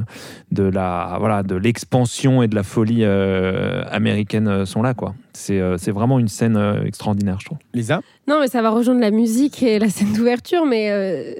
[0.52, 5.14] de la voilà de l'expansion et de la folie euh, américaine euh, sont là quoi.
[5.34, 7.60] C'est euh, c'est vraiment une scène euh, extraordinaire je trouve.
[7.76, 8.02] Lisa?
[8.28, 11.34] Non, mais ça va rejoindre la musique et la scène d'ouverture, mais euh,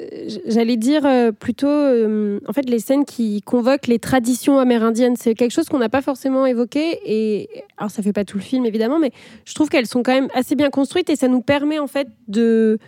[0.48, 5.16] j'allais dire euh, plutôt, euh, en fait, les scènes qui convoquent les traditions amérindiennes.
[5.16, 8.44] C'est quelque chose qu'on n'a pas forcément évoqué, et alors ça fait pas tout le
[8.44, 9.12] film évidemment, mais
[9.46, 12.08] je trouve qu'elles sont quand même assez bien construites et ça nous permet en fait
[12.28, 12.80] de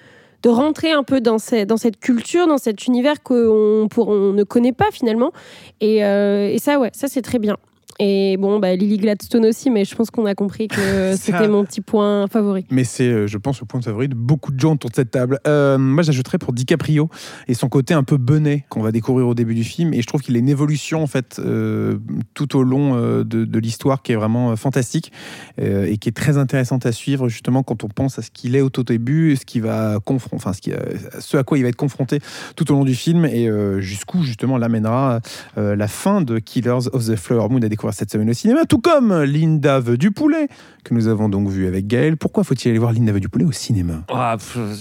[0.44, 1.38] de rentrer un peu dans,
[1.68, 5.32] dans cette culture, dans cet univers qu'on ne connaît pas finalement.
[5.80, 7.58] Et, euh, et ça, ouais, ça c'est très bien.
[8.04, 11.64] Et bon, bah, Lily Gladstone aussi, mais je pense qu'on a compris que c'était mon
[11.64, 12.66] petit point favori.
[12.72, 15.12] Mais c'est, euh, je pense, le point favori de beaucoup de gens autour de cette
[15.12, 15.40] table.
[15.46, 17.12] Euh, moi, j'ajouterais pour DiCaprio
[17.48, 19.94] et son côté un peu benet qu'on va découvrir au début du film.
[19.94, 22.00] Et je trouve qu'il a une évolution, en fait, euh,
[22.34, 25.12] tout au long euh, de, de l'histoire qui est vraiment fantastique
[25.60, 28.62] et qui est très intéressante à suivre, justement, quand on pense à ce qu'il est
[28.62, 30.72] au tout début, ce, qui va confron- enfin, ce, qui,
[31.20, 32.20] ce à quoi il va être confronté
[32.56, 33.48] tout au long du film et
[33.80, 35.20] jusqu'où, justement, l'amènera
[35.56, 38.66] la fin de Killers of the Flower Moon à découvrir voir cette semaine au cinéma,
[38.66, 40.48] tout comme Linda veut du poulet,
[40.84, 42.16] que nous avons donc vu avec Gaël.
[42.18, 44.04] Pourquoi faut-il aller voir Linda veut du poulet au cinéma?
[44.10, 44.38] Ah,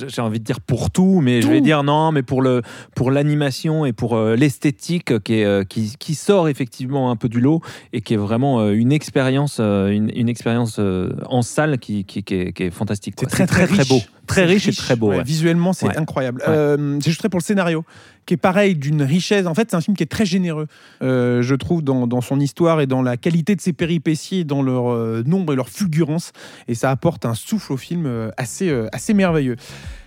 [0.07, 2.63] J'ai envie de dire pour tout, mais je vais dire non, mais pour le
[2.95, 7.29] pour l'animation et pour euh, l'esthétique qui, est, euh, qui qui sort effectivement un peu
[7.29, 7.61] du lot
[7.93, 12.35] et qui est vraiment euh, une expérience une, une expérience en salle qui, qui, qui
[12.35, 13.15] est, qui est fantastique.
[13.19, 14.01] C'est très, très, très beau,
[14.31, 15.09] très riche, et très beau.
[15.11, 15.23] ouais, ouais.
[15.25, 15.97] Visuellement, c'est Ouais.
[15.97, 16.43] incroyable.
[16.49, 17.85] Euh, J'ajouterais pour le scénario,
[18.27, 19.47] qui est pareil, d'une richesse.
[19.47, 20.67] En fait, c'est un film qui est très généreux,
[21.03, 24.45] euh, je trouve, dans, dans son histoire et dans la qualité de ses péripéties, et
[24.45, 26.33] dans leur euh, nombre et leur fulgurance.
[26.69, 29.57] Et ça apporte un souffle au film euh, assez, assez merveilleux.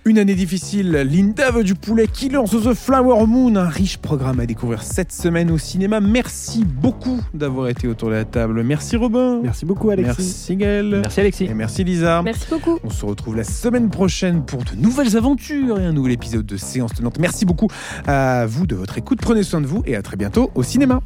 [0.05, 4.41] Une année difficile, Linda veut du poulet, Killers of the Flower Moon, un riche programme
[4.41, 6.01] à découvrir cette semaine au cinéma.
[6.01, 8.63] Merci beaucoup d'avoir été autour de la table.
[8.63, 9.39] Merci Robin.
[9.41, 10.21] Merci beaucoup, Alexis.
[10.21, 10.99] Merci Gaël.
[11.03, 11.45] Merci Alexis.
[11.45, 12.21] Et merci Lisa.
[12.21, 12.79] Merci beaucoup.
[12.83, 16.57] On se retrouve la semaine prochaine pour de nouvelles aventures et un nouvel épisode de
[16.57, 17.17] Séance Tenante.
[17.19, 17.69] Merci beaucoup
[18.05, 19.19] à vous de votre écoute.
[19.21, 20.99] Prenez soin de vous et à très bientôt au cinéma.